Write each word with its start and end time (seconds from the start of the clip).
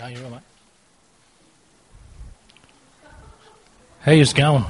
No, 0.00 0.06
you're 0.06 0.24
all 0.24 0.30
right. 4.06 4.16
You 4.16 4.24
going? 4.32 4.64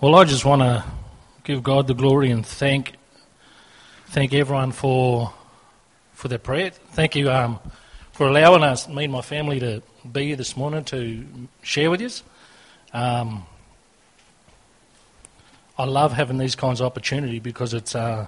Well, 0.00 0.16
I 0.16 0.24
just 0.24 0.44
want 0.44 0.62
to 0.62 0.84
give 1.44 1.62
God 1.62 1.86
the 1.86 1.94
glory 1.94 2.32
and 2.32 2.44
thank 2.44 2.94
thank 4.06 4.34
everyone 4.34 4.72
for 4.72 5.32
for 6.12 6.26
their 6.26 6.40
prayer. 6.40 6.70
Thank 6.70 7.14
you 7.14 7.30
um, 7.30 7.60
for 8.10 8.26
allowing 8.26 8.64
us, 8.64 8.88
me 8.88 9.04
and 9.04 9.12
my 9.12 9.22
family, 9.22 9.60
to 9.60 9.80
be 10.10 10.26
here 10.26 10.36
this 10.36 10.56
morning 10.56 10.82
to 10.86 11.24
share 11.62 11.88
with 11.88 12.00
you. 12.00 12.10
Um, 12.92 13.46
I 15.78 15.84
love 15.84 16.14
having 16.14 16.38
these 16.38 16.56
kinds 16.56 16.80
of 16.80 16.86
opportunity 16.86 17.38
because 17.38 17.74
it's 17.74 17.94
uh, 17.94 18.26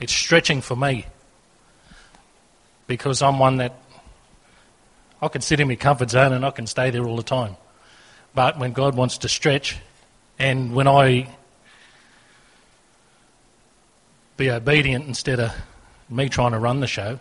it's 0.00 0.12
stretching 0.12 0.60
for 0.60 0.76
me. 0.76 1.06
Because 2.86 3.22
I'm 3.22 3.38
one 3.38 3.56
that 3.58 3.74
I 5.20 5.28
can 5.28 5.40
sit 5.40 5.60
in 5.60 5.68
my 5.68 5.76
comfort 5.76 6.10
zone 6.10 6.32
and 6.32 6.44
I 6.44 6.50
can 6.50 6.66
stay 6.66 6.90
there 6.90 7.04
all 7.04 7.16
the 7.16 7.22
time. 7.22 7.56
But 8.34 8.58
when 8.58 8.72
God 8.72 8.94
wants 8.94 9.18
to 9.18 9.28
stretch, 9.28 9.76
and 10.38 10.74
when 10.74 10.86
I 10.86 11.28
be 14.36 14.50
obedient 14.50 15.06
instead 15.06 15.40
of 15.40 15.52
me 16.08 16.28
trying 16.28 16.52
to 16.52 16.58
run 16.58 16.80
the 16.80 16.86
show, 16.86 17.18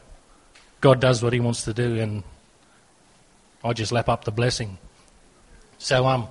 God 0.79 0.99
does 0.99 1.23
what 1.23 1.33
He 1.33 1.39
wants 1.39 1.63
to 1.63 1.73
do, 1.73 1.99
and 1.99 2.23
I 3.63 3.73
just 3.73 3.91
lap 3.91 4.07
up 4.07 4.23
the 4.23 4.31
blessing. 4.31 4.77
So, 5.79 6.05
um, 6.05 6.27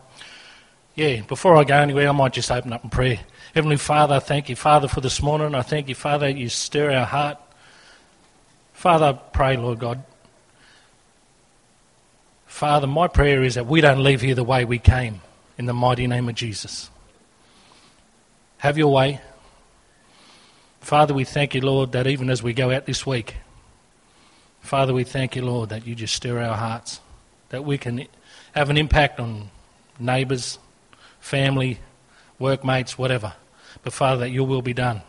yeah, 0.97 1.21
before 1.21 1.57
I 1.57 1.65
go 1.65 1.77
anywhere, 1.77 2.09
I 2.09 2.13
might 2.13 2.33
just 2.33 2.51
open 2.51 2.73
up 2.73 2.83
in 2.83 2.89
prayer. 2.89 3.21
Heavenly 3.55 3.77
Father, 3.77 4.15
I 4.15 4.19
thank 4.19 4.49
you, 4.49 4.57
Father, 4.57 4.89
for 4.89 5.03
this 5.03 5.23
morning. 5.23 5.55
I 5.55 5.61
thank 5.61 5.91
you, 5.91 5.95
Father, 5.95 6.27
you 6.27 6.49
stir 6.49 6.91
our 6.91 7.05
heart. 7.05 7.39
Father, 8.73 9.07
I 9.07 9.13
pray, 9.13 9.59
Lord 9.59 9.79
God. 9.79 10.03
Father, 12.47 12.87
my 12.87 13.09
prayer 13.09 13.43
is 13.45 13.57
that 13.57 13.67
we 13.67 13.83
don't 13.83 14.03
leave 14.03 14.23
here 14.23 14.35
the 14.35 14.43
way 14.43 14.65
we 14.65 14.79
came, 14.79 15.21
in 15.59 15.67
the 15.67 15.75
mighty 15.75 16.07
name 16.07 16.31
of 16.31 16.35
Jesus. 16.35 16.89
Have 18.59 18.79
your 18.79 18.91
way. 18.91 19.21
Father, 20.81 21.13
we 21.13 21.25
thank 21.25 21.55
you, 21.55 21.61
Lord, 21.61 21.93
that 21.93 22.07
even 22.07 22.31
as 22.31 22.43
we 22.43 22.55
go 22.55 22.71
out 22.71 22.87
this 22.87 23.05
week, 23.05 23.35
Father, 24.63 24.95
we 24.95 25.05
thank 25.05 25.37
you, 25.37 25.43
Lord, 25.43 25.69
that 25.69 25.87
you 25.87 25.95
just 25.95 26.15
stir 26.15 26.41
our 26.41 26.57
hearts, 26.57 27.01
that 27.51 27.67
we 27.67 27.77
can 27.77 28.07
have 28.55 28.71
an 28.71 28.79
impact 28.79 29.21
on 29.21 29.51
neighbours, 29.99 30.59
family, 31.27 31.81
workmates, 32.39 32.97
whatever. 32.97 33.33
But 33.83 33.93
Father, 33.93 34.21
that 34.21 34.31
your 34.31 34.47
will 34.47 34.63
be 34.63 34.73
done. 34.73 35.03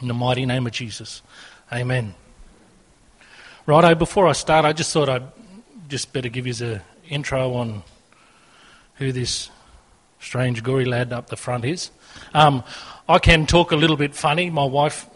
In 0.00 0.08
the 0.08 0.14
mighty 0.14 0.44
name 0.44 0.66
of 0.66 0.72
Jesus. 0.72 1.22
Amen. 1.72 2.14
Righto, 3.64 3.94
before 3.94 4.26
I 4.26 4.32
start, 4.32 4.64
I 4.64 4.72
just 4.72 4.92
thought 4.92 5.08
I'd 5.08 5.22
just 5.88 6.12
better 6.12 6.28
give 6.28 6.48
you 6.48 6.54
an 6.66 6.80
intro 7.08 7.54
on 7.54 7.84
who 8.96 9.12
this 9.12 9.50
strange 10.18 10.64
gory 10.64 10.84
lad 10.84 11.12
up 11.12 11.28
the 11.28 11.36
front 11.36 11.64
is. 11.64 11.90
Um, 12.34 12.64
I 13.08 13.20
can 13.20 13.46
talk 13.46 13.70
a 13.70 13.76
little 13.76 13.96
bit 13.96 14.16
funny. 14.16 14.50
My 14.50 14.64
wife 14.64 15.06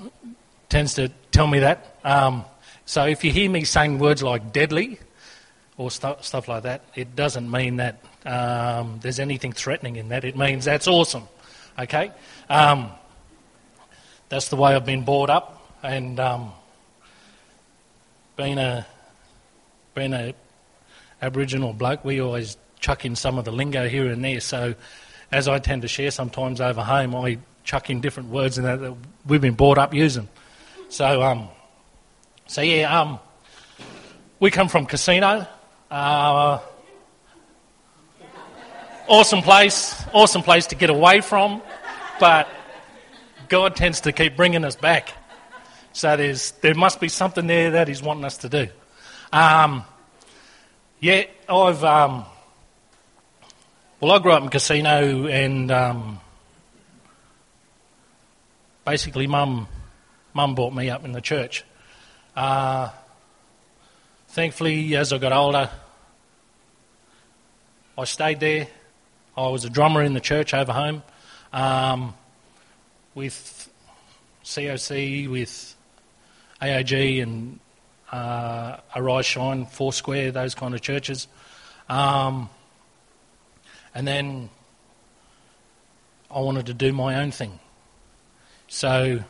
tends 0.69 0.95
to 0.95 1.11
tell 1.33 1.49
me 1.49 1.59
that. 1.59 1.99
Um, 2.05 2.45
so 2.87 3.05
if 3.05 3.25
you 3.25 3.33
hear 3.33 3.51
me 3.51 3.65
saying 3.65 3.99
words 3.99 4.23
like 4.23 4.53
deadly 4.53 5.01
or 5.77 5.91
st- 5.91 6.23
stuff 6.23 6.47
like 6.47 6.63
that, 6.63 6.85
it 6.95 7.17
doesn't 7.17 7.51
mean 7.51 7.77
that 7.77 7.99
um, 8.25 8.99
there's 9.03 9.19
anything 9.19 9.53
threatening 9.53 9.97
in 9.97 10.09
that. 10.09 10.25
It 10.25 10.37
means 10.37 10.65
that's 10.65 10.89
awesome. 10.89 11.25
Okay? 11.79 12.11
Um, 12.49 12.91
that's 14.29 14.49
the 14.49 14.57
way 14.57 14.75
I've 14.75 14.87
been 14.87 15.05
brought 15.05 15.31
up. 15.31 15.61
And 15.83 16.19
um, 16.19 16.53
being 18.37 18.59
a 18.59 18.87
being 19.95 20.13
a 20.13 20.35
Aboriginal 21.23 21.73
bloke, 21.73 22.05
we 22.05 22.21
always 22.21 22.57
chuck 22.81 23.05
in 23.05 23.17
some 23.17 23.39
of 23.39 23.45
the 23.45 23.53
lingo 23.53 23.89
here 23.89 24.07
and 24.09 24.25
there. 24.25 24.41
So, 24.41 24.75
as 25.31 25.47
I 25.47 25.59
tend 25.59 25.83
to 25.83 25.89
share 25.89 26.11
sometimes 26.11 26.61
over 26.61 26.83
home, 26.83 27.15
I 27.15 27.39
chuck 27.65 27.91
in 27.91 28.01
different 28.01 28.31
words 28.31 28.57
that, 28.57 28.81
that 28.81 28.97
we've 29.27 29.41
been 29.41 29.55
brought 29.55 29.79
up 29.79 29.95
using. 29.95 30.29
So, 30.89 31.23
um, 31.23 31.49
so 32.47 32.61
yeah, 32.61 33.01
um, 33.01 33.19
we 34.41 34.51
come 34.51 34.69
from 34.69 34.87
Casino. 34.87 35.47
Uh, 35.91 36.59
awesome 39.09 39.43
place, 39.43 40.03
awesome 40.13 40.43
place 40.43 40.67
to 40.69 40.75
get 40.75 40.91
away 40.91 41.21
from, 41.21 41.63
but 42.21 42.49
God 43.49 43.77
tends 43.77 44.03
to 44.03 44.13
keep 44.13 44.37
bringing 44.37 44.65
us 44.65 44.77
back. 44.77 45.13
So 45.93 46.17
there's 46.17 46.53
there 46.63 46.75
must 46.75 47.01
be 47.01 47.09
something 47.09 47.47
there 47.47 47.73
that 47.73 47.89
He's 47.89 48.03
wanting 48.03 48.25
us 48.25 48.39
to 48.39 48.49
do. 48.49 48.69
Um, 49.33 49.85
yeah, 51.01 51.25
I've 51.49 51.85
um, 51.85 52.25
well, 54.01 54.13
I 54.13 54.19
grew 54.19 54.33
up 54.33 54.43
in 54.43 54.49
Casino, 54.49 55.27
and 55.27 55.71
um, 55.71 56.21
basically, 58.85 59.27
mum 59.27 59.69
mum 60.33 60.55
brought 60.55 60.75
me 60.75 60.91
up 60.91 61.05
in 61.05 61.13
the 61.13 61.21
church. 61.21 61.65
Uh, 62.35 62.91
thankfully, 64.29 64.97
as 64.97 65.13
I 65.13 65.19
got 65.19 65.33
older, 65.33 65.71
I 67.97 68.05
stayed 68.05 68.41
there. 68.41 68.67
I 69.37 69.49
was 69.49 69.65
a 69.65 69.71
drummer 69.71 70.03
in 70.03 70.15
the 70.15 70.21
church 70.21 70.55
over 70.55 70.73
home 70.73 71.03
um, 71.53 72.15
with 73.15 73.69
COC, 74.45 75.29
with 75.29 75.77
AOG, 76.63 77.23
and 77.23 77.59
uh, 78.13 78.79
Arise 78.95 79.27
Shine, 79.27 79.67
Foursquare, 79.67 80.31
those 80.31 80.55
kind 80.55 80.75
of 80.75 80.81
churches. 80.81 81.27
Um, 81.89 82.49
and 83.95 84.07
then 84.07 84.51
I 86.31 86.41
wanted 86.41 86.67
to 86.67 86.75
do 86.75 86.93
my 86.93 87.17
own 87.17 87.33
thing. 87.33 87.59
So 88.69 89.21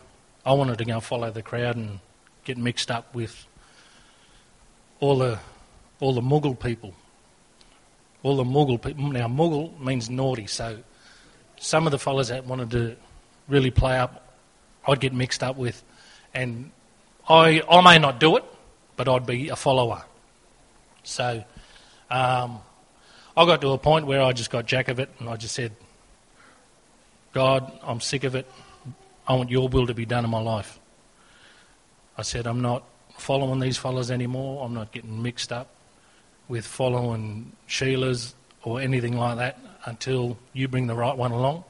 I 0.44 0.53
wanted 0.53 0.78
to 0.78 0.84
go 0.84 1.00
follow 1.00 1.31
the 1.31 1.42
crowd 1.42 1.76
and 1.76 2.00
get 2.44 2.59
mixed 2.59 2.91
up 2.91 3.15
with 3.15 3.47
all 5.00 5.19
the 5.19 5.38
all 6.00 6.12
the 6.12 6.21
Mughal 6.21 6.59
people. 6.59 6.94
All 8.24 8.36
the 8.36 8.44
Mughal 8.44 8.82
people. 8.82 9.12
Now 9.12 9.28
Mughal 9.28 9.78
means 9.78 10.08
naughty, 10.08 10.46
so 10.46 10.78
some 11.58 11.86
of 11.86 11.90
the 11.90 11.98
fellas 11.98 12.28
that 12.28 12.46
wanted 12.46 12.70
to 12.70 12.96
really 13.48 13.70
play 13.70 13.98
up, 13.98 14.34
I'd 14.88 14.98
get 14.98 15.12
mixed 15.12 15.42
up 15.42 15.56
with, 15.56 15.84
and 16.32 16.70
I 17.28 17.62
I 17.70 17.82
may 17.82 17.98
not 17.98 18.18
do 18.18 18.36
it, 18.36 18.44
but 18.96 19.08
I'd 19.08 19.26
be 19.26 19.50
a 19.50 19.56
follower. 19.56 20.04
So 21.02 21.44
um, 22.10 22.60
I 23.36 23.44
got 23.44 23.60
to 23.60 23.72
a 23.72 23.78
point 23.78 24.06
where 24.06 24.22
I 24.22 24.32
just 24.32 24.50
got 24.50 24.64
jack 24.64 24.88
of 24.88 24.98
it, 24.98 25.10
and 25.18 25.28
I 25.28 25.36
just 25.36 25.54
said, 25.54 25.72
God, 27.34 27.70
I'm 27.82 28.00
sick 28.00 28.24
of 28.24 28.34
it. 28.34 28.50
I 29.28 29.34
want 29.34 29.50
your 29.50 29.68
will 29.68 29.86
to 29.86 29.94
be 29.94 30.06
done 30.06 30.24
in 30.24 30.30
my 30.30 30.41
life. 30.41 30.80
I 32.16 32.22
said, 32.22 32.46
I'm 32.46 32.62
not 32.62 32.84
following 33.18 33.60
these 33.60 33.76
fellas 33.76 34.10
anymore. 34.10 34.64
I'm 34.64 34.72
not 34.72 34.92
getting 34.92 35.22
mixed 35.22 35.52
up 35.52 35.73
with 36.49 36.66
following 36.66 37.53
Sheila's 37.66 38.34
or 38.62 38.81
anything 38.81 39.16
like 39.16 39.38
that 39.38 39.59
until 39.84 40.38
you 40.53 40.69
bring 40.69 40.87
the 40.87 40.94
right 40.94 41.16
one 41.16 41.32
along. 41.32 41.65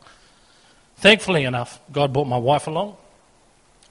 Thankfully 0.97 1.45
enough, 1.45 1.81
God 1.93 2.13
brought 2.13 2.27
my 2.27 2.39
wife 2.39 2.67
along. 2.67 2.97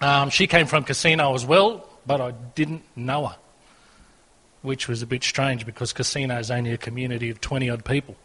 Um, 0.01 0.29
she 0.29 0.47
came 0.47 0.67
from 0.67 0.83
casino 0.83 1.33
as 1.33 1.45
well, 1.45 1.87
but 2.05 2.21
I 2.21 2.31
didn't 2.31 2.83
know 2.95 3.27
her, 3.27 3.37
which 4.61 4.87
was 4.87 5.01
a 5.01 5.07
bit 5.07 5.23
strange 5.23 5.65
because 5.65 5.93
casino 5.93 6.37
is 6.39 6.51
only 6.51 6.71
a 6.71 6.77
community 6.77 7.29
of 7.29 7.39
20 7.39 7.69
odd 7.69 7.85
people. 7.85 8.15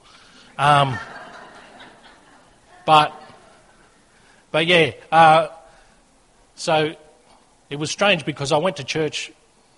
Um, 0.56 0.98
but, 2.86 3.12
but 4.50 4.66
yeah, 4.66 4.92
uh, 5.12 5.48
so 6.54 6.94
it 7.70 7.76
was 7.76 7.90
strange 7.90 8.24
because 8.24 8.50
I 8.50 8.58
went 8.58 8.76
to 8.76 8.84
church 8.84 9.30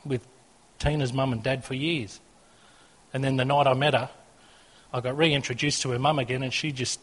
with 0.05 0.27
Tina's 0.79 1.13
mum 1.13 1.33
and 1.33 1.43
dad 1.43 1.65
for 1.65 1.75
years. 1.75 2.21
And 3.13 3.25
then 3.25 3.37
the 3.37 3.45
night 3.45 3.67
I 3.67 3.75
met 3.75 3.95
her, 3.95 4.11
I 4.93 5.01
got 5.01 5.17
reintroduced 5.17 5.83
to 5.83 5.91
her 5.91 5.99
mum 5.99 6.19
again, 6.19 6.43
and 6.43 6.53
she 6.53 6.73
just 6.73 7.01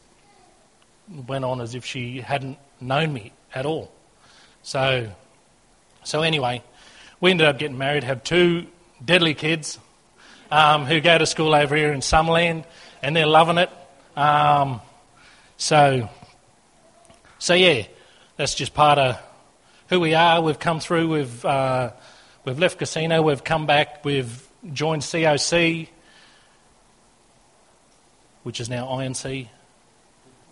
went 1.27 1.45
on 1.45 1.62
as 1.62 1.75
if 1.75 1.86
she 1.86 2.21
hadn't 2.21 2.57
known 2.81 3.13
me 3.13 3.31
at 3.54 3.65
all. 3.65 3.92
So, 4.62 5.09
so 6.04 6.21
anyway, 6.21 6.63
we 7.19 7.31
ended 7.31 7.48
up 7.48 7.59
getting 7.59 7.77
married, 7.77 8.04
have 8.04 8.24
two 8.24 8.68
deadly 9.04 9.33
kids 9.33 9.80
um, 10.51 10.86
who 10.86 11.00
go 11.00 11.18
to 11.18 11.25
school 11.25 11.54
over 11.54 11.75
here 11.75 11.92
in 11.92 12.01
Summerland, 12.01 12.65
and 13.01 13.15
they're 13.15 13.25
loving 13.25 13.57
it. 13.57 13.69
Um, 14.15 14.81
so, 15.57 16.10
so 17.39 17.53
yeah, 17.53 17.83
that's 18.36 18.56
just 18.56 18.74
part 18.74 18.98
of 19.00 19.19
who 19.89 20.00
we 20.00 20.13
are. 20.13 20.42
We've 20.42 20.60
come 20.60 20.80
through. 20.80 21.10
We've 21.10 21.45
uh, 21.45 21.92
we've 22.45 22.60
left 22.60 22.77
casino. 22.77 23.21
We've 23.21 23.44
come 23.44 23.65
back. 23.65 24.03
We've 24.03 24.48
joined 24.74 25.01
COC, 25.03 25.88
which 28.48 28.62
is 28.62 28.70
now 28.70 28.88
INC, 28.88 29.50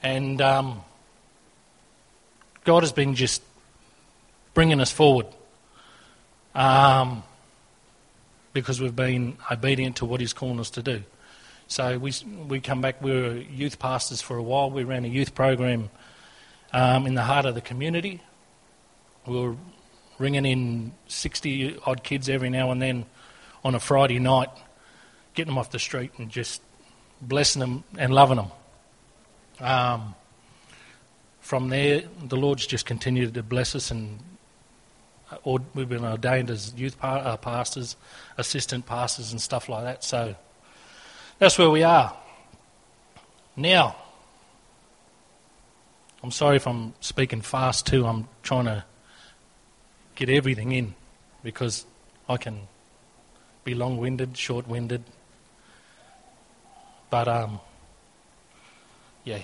and 0.04 0.42
um, 0.42 0.84
God 2.66 2.84
has 2.84 2.92
been 2.92 3.16
just 3.16 3.42
bringing 4.54 4.82
us 4.82 4.92
forward. 4.92 5.28
um, 6.54 7.24
because 8.52 8.82
we've 8.82 8.96
been 8.96 9.38
obedient 9.52 9.98
to 9.98 10.06
what 10.06 10.20
He's 10.20 10.34
calling 10.34 10.60
us 10.60 10.70
to 10.72 10.82
do. 10.82 11.04
So 11.68 11.98
we, 11.98 12.12
we 12.48 12.60
come 12.60 12.82
back, 12.82 13.02
we 13.02 13.12
were 13.12 13.34
youth 13.34 13.80
pastors 13.80 14.22
for 14.22 14.38
a 14.38 14.44
while. 14.44 14.72
We 14.72 14.84
ran 14.84 15.04
a 15.06 15.10
youth 15.10 15.36
program 15.36 15.90
um, 16.74 17.06
in 17.08 17.16
the 17.16 17.24
heart 17.24 17.46
of 17.46 17.56
the 17.56 17.62
community. 17.62 18.22
We 19.26 19.40
were 19.40 19.56
ringing 20.20 20.46
in 20.46 20.94
60 21.08 21.80
odd 21.86 22.04
kids 22.04 22.30
every 22.30 22.50
now 22.50 22.72
and 22.72 22.82
then 22.82 23.06
on 23.64 23.74
a 23.74 23.80
Friday 23.80 24.20
night, 24.20 24.50
getting 25.34 25.52
them 25.52 25.58
off 25.58 25.72
the 25.72 25.80
street 25.80 26.12
and 26.18 26.30
just 26.30 26.62
blessing 27.27 27.60
them 27.60 27.83
and 27.98 28.13
loving 28.13 28.38
them. 28.38 28.51
Um, 29.60 30.16
from 31.39 31.69
there, 31.69 32.04
the 32.24 32.38
Lord's 32.38 32.66
just 32.66 32.86
continued 32.86 33.33
to 33.36 33.44
bless 33.44 33.75
us, 33.75 33.92
and 33.92 34.19
uh, 35.31 35.57
we've 35.74 35.88
been 35.88 36.04
ordained 36.04 36.50
as 36.50 36.74
youth 36.75 36.98
uh, 37.01 37.38
pastors, 37.38 37.95
assistant 38.38 38.86
pastors, 38.86 39.31
and 39.31 39.39
stuff 39.39 39.69
like 39.69 39.83
that. 39.83 40.04
So 40.04 40.36
that's 41.39 41.57
where 41.57 41.69
we 41.69 41.83
are. 41.83 42.16
Now, 43.56 43.95
I'm 46.24 46.31
sorry 46.31 46.56
if 46.56 46.68
I'm 46.68 46.94
speaking 47.00 47.42
fast 47.42 47.86
too. 47.86 48.06
I'm 48.06 48.27
trying 48.42 48.66
to 48.66 48.83
get 50.16 50.30
everything 50.30 50.72
in 50.72 50.95
because 51.44 51.86
I 52.27 52.38
can 52.38 52.62
be 53.63 53.75
long 53.75 53.98
winded, 53.98 54.36
short 54.36 54.68
winded. 54.68 55.04
But, 57.10 57.28
um, 57.28 57.60
yeah. 59.24 59.42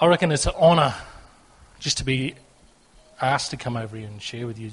I 0.00 0.06
reckon 0.06 0.32
it's 0.32 0.46
an 0.46 0.52
honour 0.58 0.94
just 1.78 1.98
to 1.98 2.04
be 2.04 2.34
asked 3.20 3.50
to 3.50 3.56
come 3.56 3.76
over 3.76 3.96
here 3.96 4.06
and 4.06 4.20
share 4.20 4.46
with 4.46 4.58
you. 4.58 4.70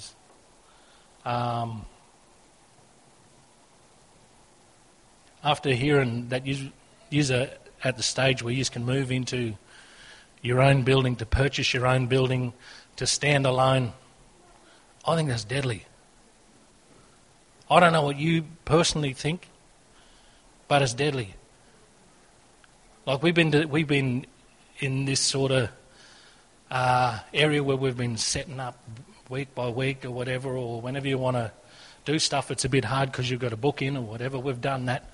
Um, 1.25 1.85
after 5.43 5.73
hearing 5.73 6.29
that 6.29 6.45
you, 6.47 6.71
you're 7.09 7.47
at 7.83 7.97
the 7.97 8.03
stage 8.03 8.41
where 8.41 8.53
you 8.53 8.65
can 8.65 8.85
move 8.85 9.11
into 9.11 9.55
your 10.41 10.61
own 10.61 10.83
building, 10.83 11.15
to 11.17 11.25
purchase 11.25 11.73
your 11.73 11.87
own 11.87 12.07
building, 12.07 12.53
to 12.95 13.07
stand 13.07 13.45
alone, 13.45 13.93
I 15.05 15.15
think 15.15 15.29
that's 15.29 15.43
deadly. 15.43 15.85
I 17.69 17.79
don't 17.79 17.93
know 17.93 18.03
what 18.03 18.17
you 18.17 18.45
personally 18.65 19.13
think, 19.13 19.47
but 20.67 20.81
it's 20.81 20.93
deadly. 20.93 21.33
Like 23.05 23.23
we've 23.23 23.35
been, 23.35 23.51
to, 23.51 23.65
we've 23.65 23.87
been 23.87 24.25
in 24.79 25.05
this 25.05 25.19
sort 25.19 25.51
of 25.51 25.69
uh, 26.69 27.19
area 27.33 27.63
where 27.63 27.77
we've 27.77 27.97
been 27.97 28.17
setting 28.17 28.59
up 28.59 28.77
week 29.29 29.53
by 29.55 29.69
week 29.69 30.05
or 30.05 30.11
whatever, 30.11 30.55
or 30.55 30.81
whenever 30.81 31.07
you 31.07 31.17
want 31.17 31.37
to 31.37 31.51
do 32.05 32.19
stuff, 32.19 32.51
it's 32.51 32.65
a 32.65 32.69
bit 32.69 32.85
hard 32.85 33.11
because 33.11 33.29
you've 33.29 33.41
got 33.41 33.53
a 33.53 33.57
book 33.57 33.81
in 33.81 33.97
or 33.97 34.01
whatever. 34.01 34.39
We've 34.39 34.61
done 34.61 34.85
that. 34.85 35.09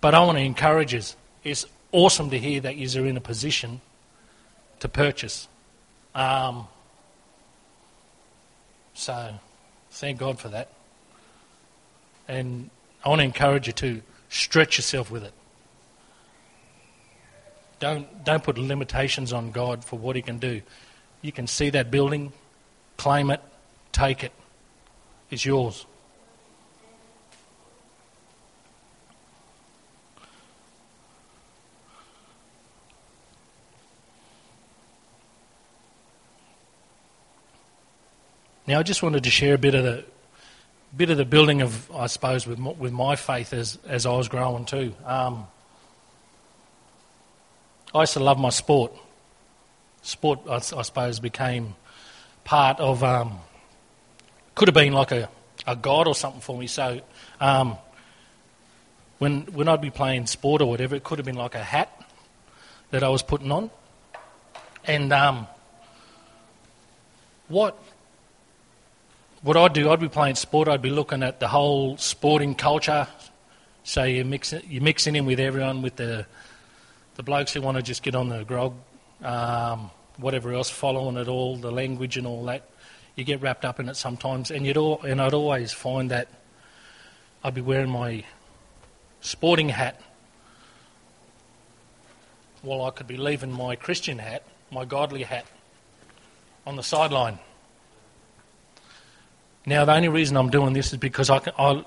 But 0.00 0.14
I 0.14 0.20
want 0.24 0.38
to 0.38 0.42
encourage 0.44 0.92
you. 0.92 1.02
It's 1.44 1.66
awesome 1.92 2.30
to 2.30 2.38
hear 2.38 2.60
that 2.60 2.76
you're 2.76 3.06
in 3.06 3.16
a 3.16 3.20
position 3.20 3.80
to 4.80 4.88
purchase. 4.88 5.48
Um, 6.14 6.68
so, 8.92 9.34
thank 9.90 10.18
God 10.18 10.38
for 10.38 10.48
that. 10.48 10.68
And 12.28 12.70
I 13.04 13.08
want 13.08 13.20
to 13.20 13.24
encourage 13.24 13.66
you 13.66 13.72
to 13.74 14.02
stretch 14.34 14.78
yourself 14.78 15.10
with 15.10 15.22
it. 15.22 15.32
Don't, 17.78 18.24
don't 18.24 18.42
put 18.42 18.58
limitations 18.58 19.32
on 19.32 19.52
God 19.52 19.84
for 19.84 19.96
what 19.96 20.16
He 20.16 20.22
can 20.22 20.38
do. 20.38 20.60
You 21.22 21.30
can 21.30 21.46
see 21.46 21.70
that 21.70 21.90
building, 21.90 22.32
claim 22.96 23.30
it, 23.30 23.40
take 23.92 24.24
it. 24.24 24.32
It's 25.30 25.44
yours. 25.44 25.86
Now, 38.66 38.78
I 38.78 38.82
just 38.82 39.02
wanted 39.02 39.22
to 39.24 39.30
share 39.30 39.54
a 39.54 39.58
bit 39.58 39.74
of 39.74 39.84
the 39.84 40.04
bit 40.96 41.10
of 41.10 41.16
the 41.16 41.24
building 41.24 41.62
of, 41.62 41.90
I 41.92 42.06
suppose, 42.06 42.46
with 42.46 42.58
with 42.58 42.92
my 42.92 43.16
faith 43.16 43.52
as 43.52 43.78
as 43.86 44.06
I 44.06 44.12
was 44.12 44.28
growing 44.28 44.64
too. 44.64 44.94
Um, 45.04 45.46
I 47.94 48.00
used 48.00 48.14
to 48.14 48.20
love 48.20 48.38
my 48.38 48.50
sport. 48.50 48.92
Sport, 50.02 50.40
I, 50.48 50.56
I 50.56 50.82
suppose, 50.82 51.20
became 51.20 51.74
part 52.44 52.80
of. 52.80 53.02
Um, 53.02 53.38
could 54.54 54.68
have 54.68 54.74
been 54.74 54.92
like 54.92 55.10
a, 55.12 55.28
a 55.66 55.74
god 55.74 56.06
or 56.06 56.14
something 56.14 56.40
for 56.40 56.56
me. 56.56 56.66
So, 56.66 57.00
um, 57.40 57.76
when 59.18 59.42
when 59.52 59.68
I'd 59.68 59.80
be 59.80 59.90
playing 59.90 60.26
sport 60.26 60.62
or 60.62 60.68
whatever, 60.68 60.94
it 60.94 61.04
could 61.04 61.18
have 61.18 61.26
been 61.26 61.36
like 61.36 61.54
a 61.54 61.62
hat 61.62 61.90
that 62.90 63.02
I 63.02 63.08
was 63.08 63.22
putting 63.22 63.50
on. 63.50 63.70
And 64.86 65.12
um, 65.12 65.48
what 67.48 67.78
what 69.44 69.58
I'd 69.58 69.74
do, 69.74 69.90
I'd 69.90 70.00
be 70.00 70.08
playing 70.08 70.36
sport, 70.36 70.68
I'd 70.68 70.80
be 70.80 70.88
looking 70.88 71.22
at 71.22 71.38
the 71.38 71.48
whole 71.48 71.98
sporting 71.98 72.54
culture. 72.54 73.06
So 73.82 74.02
you 74.02 74.24
mix 74.24 74.54
it, 74.54 74.64
you're 74.66 74.82
mixing 74.82 75.16
in 75.16 75.26
with 75.26 75.38
everyone, 75.38 75.82
with 75.82 75.96
the 75.96 76.24
the 77.16 77.22
blokes 77.22 77.52
who 77.52 77.60
want 77.60 77.76
to 77.76 77.82
just 77.82 78.02
get 78.02 78.14
on 78.14 78.30
the 78.30 78.42
grog, 78.42 78.74
um, 79.22 79.90
whatever 80.16 80.52
else, 80.52 80.70
following 80.70 81.16
it 81.18 81.28
all, 81.28 81.56
the 81.56 81.70
language 81.70 82.16
and 82.16 82.26
all 82.26 82.44
that. 82.46 82.68
You 83.16 83.22
get 83.22 83.42
wrapped 83.42 83.66
up 83.66 83.78
in 83.78 83.88
it 83.88 83.96
sometimes, 83.96 84.50
and 84.50 84.66
you'd 84.66 84.78
all, 84.78 85.02
and 85.02 85.20
I'd 85.20 85.34
always 85.34 85.72
find 85.72 86.10
that 86.10 86.26
I'd 87.44 87.54
be 87.54 87.60
wearing 87.60 87.90
my 87.90 88.24
sporting 89.20 89.68
hat 89.68 90.00
while 92.62 92.82
I 92.82 92.90
could 92.90 93.06
be 93.06 93.18
leaving 93.18 93.52
my 93.52 93.76
Christian 93.76 94.18
hat, 94.18 94.42
my 94.72 94.86
godly 94.86 95.22
hat, 95.22 95.44
on 96.66 96.76
the 96.76 96.82
sideline. 96.82 97.38
Now, 99.66 99.86
the 99.86 99.94
only 99.94 100.08
reason 100.08 100.36
I'm 100.36 100.50
doing 100.50 100.74
this 100.74 100.92
is 100.92 100.98
because 100.98 101.30
I 101.30 101.40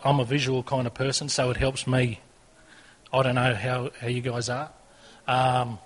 am 0.03 0.19
a 0.19 0.25
visual 0.25 0.63
kind 0.63 0.88
of 0.88 0.95
person, 0.95 1.29
so 1.29 1.51
it 1.51 1.57
helps 1.57 1.85
me. 1.85 2.19
I 3.13 3.21
don't 3.21 3.35
know 3.35 3.53
how, 3.53 3.91
how 4.01 4.07
you 4.07 4.21
guys 4.21 4.50
are. 4.50 4.71
Um, 5.27 5.77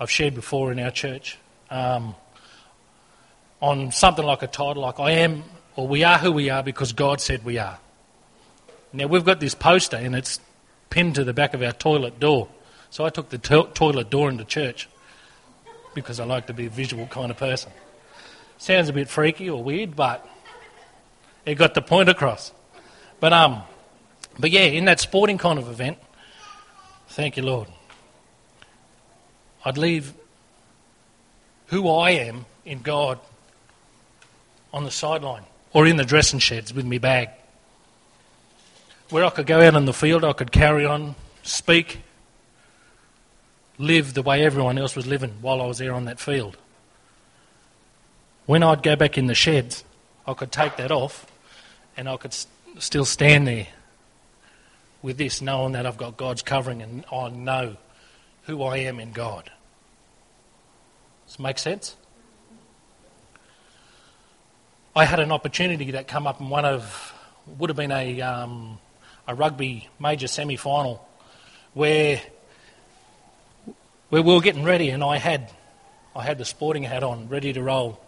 I've 0.00 0.10
shared 0.10 0.34
before 0.34 0.72
in 0.72 0.80
our 0.80 0.90
church 0.90 1.38
um, 1.70 2.16
on 3.60 3.92
something 3.92 4.24
like 4.24 4.42
a 4.42 4.48
title, 4.48 4.82
like 4.82 4.98
I 4.98 5.12
am, 5.12 5.44
or 5.76 5.86
we 5.86 6.02
are 6.02 6.18
who 6.18 6.32
we 6.32 6.50
are 6.50 6.64
because 6.64 6.92
God 6.92 7.20
said 7.20 7.44
we 7.44 7.58
are. 7.58 7.78
Now, 8.92 9.06
we've 9.06 9.24
got 9.24 9.38
this 9.38 9.54
poster 9.54 9.96
and 9.96 10.16
it's 10.16 10.40
pinned 10.90 11.14
to 11.14 11.24
the 11.24 11.32
back 11.32 11.54
of 11.54 11.62
our 11.62 11.72
toilet 11.72 12.18
door. 12.18 12.48
So 12.90 13.04
I 13.04 13.10
took 13.10 13.28
the 13.28 13.38
to- 13.38 13.68
toilet 13.72 14.10
door 14.10 14.28
into 14.30 14.44
church 14.44 14.88
because 15.94 16.18
I 16.18 16.24
like 16.24 16.48
to 16.48 16.52
be 16.54 16.66
a 16.66 16.70
visual 16.70 17.06
kind 17.06 17.30
of 17.30 17.36
person. 17.36 17.70
Sounds 18.58 18.88
a 18.88 18.92
bit 18.92 19.08
freaky 19.08 19.48
or 19.48 19.62
weird, 19.62 19.94
but 19.94 20.28
it 21.46 21.54
got 21.54 21.74
the 21.74 21.80
point 21.82 22.08
across. 22.08 22.52
But 23.20 23.32
um, 23.32 23.62
but 24.38 24.50
yeah, 24.50 24.62
in 24.62 24.84
that 24.86 25.00
sporting 25.00 25.38
kind 25.38 25.58
of 25.58 25.68
event, 25.68 25.98
thank 27.08 27.36
you, 27.36 27.42
Lord. 27.44 27.68
I'd 29.64 29.78
leave 29.78 30.12
who 31.68 31.88
I 31.88 32.10
am 32.10 32.44
in 32.64 32.82
God 32.82 33.18
on 34.72 34.84
the 34.84 34.90
sideline 34.90 35.44
or 35.72 35.86
in 35.86 35.96
the 35.96 36.04
dressing 36.04 36.38
sheds 36.38 36.74
with 36.74 36.84
my 36.84 36.98
bag. 36.98 37.30
Where 39.10 39.24
I 39.24 39.30
could 39.30 39.46
go 39.46 39.60
out 39.60 39.74
in 39.74 39.84
the 39.84 39.92
field, 39.92 40.24
I 40.24 40.32
could 40.32 40.52
carry 40.52 40.84
on, 40.84 41.14
speak, 41.42 42.00
live 43.78 44.14
the 44.14 44.22
way 44.22 44.44
everyone 44.44 44.78
else 44.78 44.96
was 44.96 45.06
living 45.06 45.34
while 45.40 45.62
I 45.62 45.66
was 45.66 45.78
there 45.78 45.94
on 45.94 46.04
that 46.06 46.18
field. 46.18 46.56
When 48.46 48.62
I'd 48.62 48.82
go 48.82 48.96
back 48.96 49.16
in 49.16 49.26
the 49.26 49.34
sheds, 49.34 49.84
I 50.26 50.34
could 50.34 50.52
take 50.52 50.76
that 50.76 50.90
off 50.90 51.26
and 51.96 52.08
I 52.08 52.16
could 52.16 52.32
st- 52.32 52.82
still 52.82 53.04
stand 53.04 53.46
there 53.46 53.66
with 55.02 55.18
this, 55.18 55.40
knowing 55.40 55.72
that 55.72 55.86
I've 55.86 55.96
got 55.96 56.16
God's 56.16 56.42
covering 56.42 56.82
and 56.82 57.04
I 57.12 57.28
know 57.30 57.76
who 58.44 58.62
I 58.62 58.78
am 58.78 59.00
in 59.00 59.12
God. 59.12 59.50
Does 61.26 61.36
it 61.36 61.40
make 61.40 61.58
sense? 61.58 61.96
I 64.94 65.04
had 65.04 65.20
an 65.20 65.30
opportunity 65.30 65.90
that 65.92 66.08
come 66.08 66.26
up 66.26 66.40
in 66.40 66.48
one 66.48 66.64
of 66.64 67.12
would 67.58 67.70
have 67.70 67.76
been 67.76 67.92
a 67.92 68.20
um, 68.22 68.78
a 69.28 69.34
rugby 69.34 69.88
major 69.98 70.26
semi 70.26 70.56
final 70.56 71.06
where 71.74 72.20
where 74.08 74.22
we 74.22 74.32
were 74.32 74.40
getting 74.40 74.64
ready 74.64 74.88
and 74.90 75.04
I 75.04 75.18
had 75.18 75.52
I 76.14 76.22
had 76.22 76.38
the 76.38 76.44
sporting 76.44 76.82
hat 76.82 77.02
on 77.02 77.28
ready 77.28 77.52
to 77.52 77.62
roll 77.62 78.00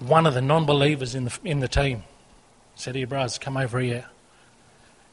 one 0.00 0.26
of 0.26 0.34
the 0.34 0.40
non 0.40 0.66
believers 0.66 1.14
in 1.14 1.24
the, 1.24 1.38
in 1.44 1.60
the 1.60 1.68
team 1.68 2.02
said, 2.74 2.94
Here, 2.94 3.06
brothers, 3.06 3.38
come 3.38 3.56
over 3.56 3.78
here 3.78 4.06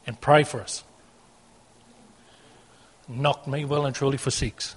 and 0.06 0.20
pray 0.20 0.42
for 0.42 0.60
us. 0.60 0.82
Knocked 3.06 3.46
me 3.46 3.64
well 3.64 3.86
and 3.86 3.94
truly 3.94 4.18
for 4.18 4.30
six. 4.30 4.76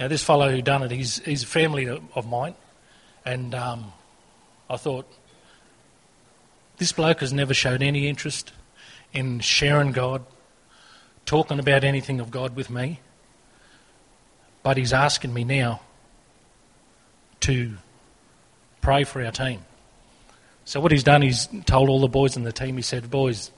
Now, 0.00 0.08
this 0.08 0.22
fellow 0.22 0.50
who 0.50 0.62
done 0.62 0.82
it, 0.82 0.90
he's, 0.90 1.18
he's 1.24 1.42
a 1.42 1.46
family 1.46 1.88
of 1.88 2.28
mine, 2.28 2.54
And 3.24 3.54
um, 3.54 3.92
I 4.70 4.76
thought, 4.76 5.10
this 6.76 6.92
bloke 6.92 7.20
has 7.20 7.32
never 7.32 7.52
showed 7.52 7.82
any 7.82 8.08
interest 8.08 8.52
in 9.12 9.40
sharing 9.40 9.90
God, 9.90 10.24
talking 11.26 11.58
about 11.58 11.82
anything 11.82 12.20
of 12.20 12.30
God 12.30 12.54
with 12.54 12.70
me. 12.70 13.00
But 14.62 14.76
he's 14.76 14.92
asking 14.92 15.34
me 15.34 15.42
now 15.44 15.80
to 17.40 17.78
pray 18.80 19.04
for 19.04 19.24
our 19.24 19.30
team. 19.30 19.60
So 20.64 20.80
what 20.80 20.92
he's 20.92 21.04
done, 21.04 21.22
he's 21.22 21.48
told 21.64 21.88
all 21.88 22.00
the 22.00 22.08
boys 22.08 22.36
in 22.36 22.42
the 22.42 22.52
team, 22.52 22.76
he 22.76 22.82
said, 22.82 23.10
boys, 23.10 23.50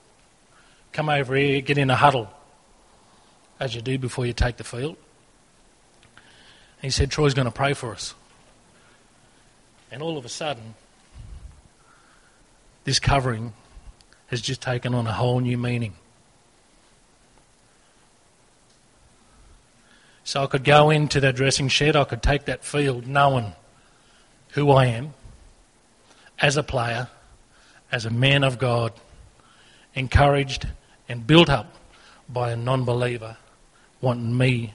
come 0.92 1.08
over 1.08 1.34
here, 1.34 1.60
get 1.60 1.76
in 1.76 1.90
a 1.90 1.96
huddle, 1.96 2.30
as 3.58 3.74
you 3.74 3.82
do 3.82 3.98
before 3.98 4.26
you 4.26 4.32
take 4.32 4.56
the 4.56 4.64
field. 4.64 4.96
And 6.82 6.84
he 6.84 6.90
said, 6.90 7.10
Troy's 7.10 7.34
going 7.34 7.46
to 7.46 7.52
pray 7.52 7.74
for 7.74 7.92
us. 7.92 8.14
And 9.90 10.02
all 10.02 10.16
of 10.16 10.24
a 10.24 10.28
sudden, 10.28 10.74
this 12.84 13.00
covering 13.00 13.52
has 14.28 14.40
just 14.40 14.62
taken 14.62 14.94
on 14.94 15.06
a 15.06 15.12
whole 15.12 15.40
new 15.40 15.58
meaning. 15.58 15.94
So 20.22 20.44
I 20.44 20.46
could 20.46 20.62
go 20.62 20.90
into 20.90 21.18
that 21.20 21.34
dressing 21.34 21.66
shed, 21.66 21.96
I 21.96 22.04
could 22.04 22.22
take 22.22 22.44
that 22.44 22.64
field 22.64 23.08
knowing 23.08 23.52
who 24.52 24.70
I 24.70 24.86
am 24.86 25.14
as 26.38 26.56
a 26.56 26.62
player, 26.62 27.08
as 27.92 28.04
a 28.04 28.10
man 28.10 28.44
of 28.44 28.58
God, 28.58 28.92
encouraged 29.94 30.66
and 31.08 31.26
built 31.26 31.48
up 31.48 31.74
by 32.28 32.52
a 32.52 32.56
non 32.56 32.84
believer 32.84 33.36
wanting 34.00 34.36
me 34.36 34.74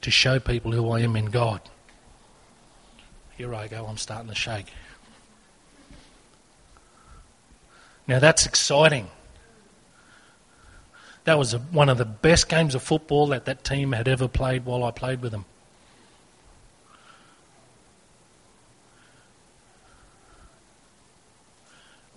to 0.00 0.10
show 0.10 0.38
people 0.38 0.72
who 0.72 0.90
I 0.90 1.00
am 1.00 1.16
in 1.16 1.26
God. 1.26 1.60
Here 3.36 3.54
I 3.54 3.68
go, 3.68 3.86
I'm 3.86 3.96
starting 3.96 4.28
to 4.28 4.34
shake. 4.34 4.66
Now 8.06 8.18
that's 8.18 8.46
exciting. 8.46 9.08
That 11.24 11.38
was 11.38 11.54
a, 11.54 11.58
one 11.58 11.88
of 11.88 11.96
the 11.96 12.04
best 12.04 12.48
games 12.48 12.74
of 12.74 12.82
football 12.82 13.28
that 13.28 13.46
that 13.46 13.64
team 13.64 13.92
had 13.92 14.08
ever 14.08 14.28
played 14.28 14.66
while 14.66 14.84
I 14.84 14.90
played 14.90 15.22
with 15.22 15.32
them. 15.32 15.46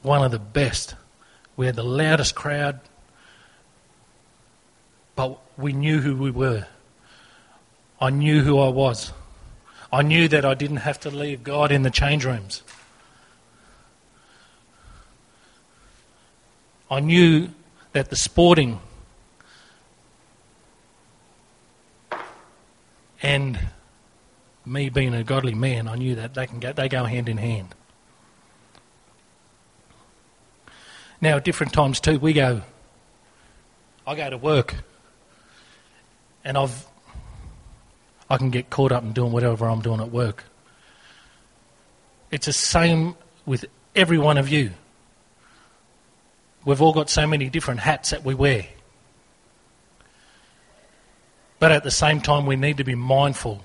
One 0.08 0.24
of 0.24 0.32
the 0.32 0.40
best. 0.40 0.96
We 1.58 1.66
had 1.66 1.76
the 1.76 1.84
loudest 1.84 2.34
crowd, 2.34 2.80
but 5.18 5.38
we 5.58 5.74
knew 5.74 6.00
who 6.00 6.16
we 6.16 6.32
were. 6.32 6.66
I 8.00 8.10
knew 8.10 8.42
who 8.42 8.58
I 8.58 8.70
was. 8.70 9.12
I 9.92 10.04
knew 10.04 10.30
that 10.30 10.46
I 10.46 10.54
didn't 10.54 10.78
have 10.78 10.98
to 11.02 11.10
leave 11.10 11.44
God 11.44 11.74
in 11.74 11.82
the 11.82 11.90
change 11.90 12.24
rooms. 12.24 12.64
I 16.90 17.02
knew 17.02 17.50
that 17.92 18.10
the 18.10 18.16
sporting 18.16 18.80
and 23.22 23.60
me 24.66 24.88
being 24.88 25.14
a 25.14 25.26
godly 25.26 25.54
man, 25.54 25.90
I 25.90 25.96
knew 25.96 26.16
that 26.16 26.34
they 26.34 26.48
can 26.48 26.62
go, 26.62 26.72
they 26.72 26.88
go 26.88 27.04
hand 27.04 27.28
in 27.28 27.36
hand. 27.36 27.76
Now, 31.20 31.38
at 31.38 31.44
different 31.44 31.74
times 31.74 32.00
too, 32.00 32.20
we 32.20 32.34
go. 32.34 32.62
I 34.06 34.16
go 34.16 34.30
to 34.30 34.38
work, 34.38 34.76
and 36.44 36.58
I've 36.58 36.86
I 38.30 38.38
can 38.38 38.50
get 38.50 38.70
caught 38.70 38.92
up 38.92 39.04
in 39.04 39.14
doing 39.14 39.32
whatever 39.32 39.68
I'm 39.68 39.82
doing 39.82 40.00
at 40.02 40.12
work. 40.12 40.44
It's 42.30 42.46
the 42.46 42.54
same 42.54 43.16
with 43.46 43.66
every 43.96 44.18
one 44.18 44.38
of 44.38 44.50
you. 44.50 44.72
We've 46.66 46.82
all 46.82 46.94
got 46.94 47.10
so 47.10 47.26
many 47.26 47.50
different 47.50 47.80
hats 47.80 48.10
that 48.10 48.26
we 48.26 48.34
wear. 48.34 48.66
But 51.60 51.72
at 51.72 51.84
the 51.84 51.92
same 51.92 52.20
time, 52.20 52.46
we 52.46 52.58
need 52.58 52.78
to 52.78 52.84
be 52.84 52.96
mindful 52.96 53.64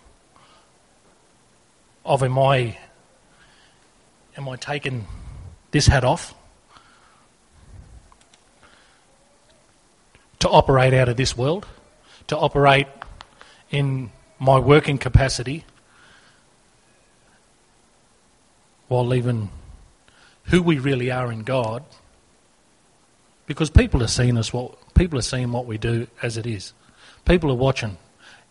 of 2.04 2.22
am 2.22 2.38
I, 2.38 2.78
am 4.36 4.48
I 4.48 4.56
taking 4.56 5.06
this 5.72 5.86
hat 5.86 6.04
off 6.04 6.34
to 10.42 10.48
operate 10.48 10.92
out 10.92 11.08
of 11.08 11.16
this 11.16 11.36
world, 11.36 11.68
to 12.26 12.36
operate 12.36 12.88
in 13.70 14.10
my 14.40 14.58
working 14.58 14.98
capacity 14.98 15.64
while 18.88 19.06
leaving 19.06 19.50
who 20.46 20.60
we 20.60 20.80
really 20.80 21.12
are 21.12 21.30
in 21.30 21.44
God 21.44 21.84
because 23.46 23.70
people 23.70 24.02
are 24.02 24.08
seeing 24.08 24.36
us 24.36 24.52
what 24.52 24.74
people 24.94 25.16
are 25.16 25.22
seeing 25.22 25.52
what 25.52 25.64
we 25.66 25.78
do 25.78 26.08
as 26.24 26.36
it 26.36 26.44
is. 26.44 26.72
People 27.24 27.52
are 27.52 27.54
watching. 27.54 27.96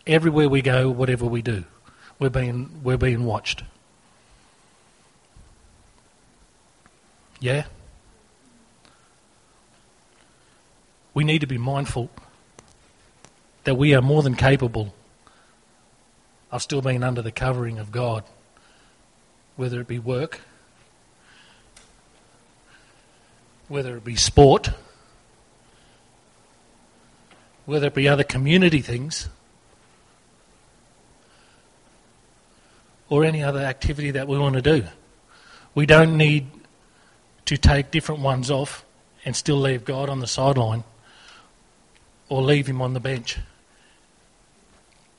Everywhere 0.08 0.48
we 0.48 0.62
go, 0.62 0.90
whatever 0.90 1.26
we 1.26 1.42
do. 1.42 1.66
We're 2.20 2.30
being 2.30 2.70
we're 2.84 2.96
being 2.96 3.26
watched. 3.26 3.64
Yeah? 7.42 7.66
We 11.14 11.24
need 11.24 11.40
to 11.42 11.48
be 11.48 11.58
mindful 11.58 12.10
that 13.64 13.76
we 13.76 13.94
are 13.94 14.02
more 14.02 14.24
than 14.24 14.36
capable 14.36 14.94
I've 16.52 16.62
still 16.62 16.82
being 16.82 17.02
under 17.02 17.22
the 17.22 17.32
covering 17.32 17.80
of 17.80 17.92
God, 17.92 18.26
whether 19.56 19.80
it 19.80 19.88
be 19.88 20.00
work, 20.00 20.42
whether 23.70 23.96
it 23.96 24.04
be 24.04 24.18
sport, 24.18 24.72
whether 27.66 27.88
it 27.88 27.94
be 27.94 28.10
other 28.10 28.26
community 28.26 28.82
things, 28.82 29.30
or 33.08 33.24
any 33.24 33.42
other 33.42 33.62
activity 33.62 34.12
that 34.12 34.28
we 34.28 34.38
want 34.38 34.56
to 34.56 34.62
do. 34.62 34.84
We 35.74 35.86
don't 35.86 36.18
need 36.18 36.48
to 37.46 37.56
take 37.56 37.92
different 37.92 38.22
ones 38.22 38.52
off 38.52 38.84
and 39.24 39.36
still 39.38 39.58
leave 39.58 39.86
God 39.86 40.10
on 40.10 40.20
the 40.20 40.28
sideline 40.28 40.84
or 42.32 42.42
leave 42.42 42.66
Him 42.66 42.82
on 42.82 42.94
the 42.94 43.00
bench. 43.02 43.38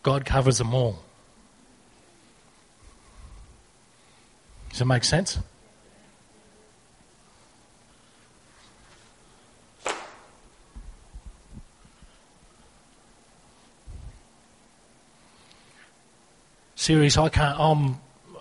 God 0.03 0.25
covers 0.25 0.57
them 0.57 0.73
all. 0.73 0.99
Does 4.71 4.81
it 4.81 4.87
make 4.87 5.05
sense? 5.05 5.39
Series, 16.77 17.19
I 17.19 17.29
can't. 17.29 17.61
I'm, 17.61 18.01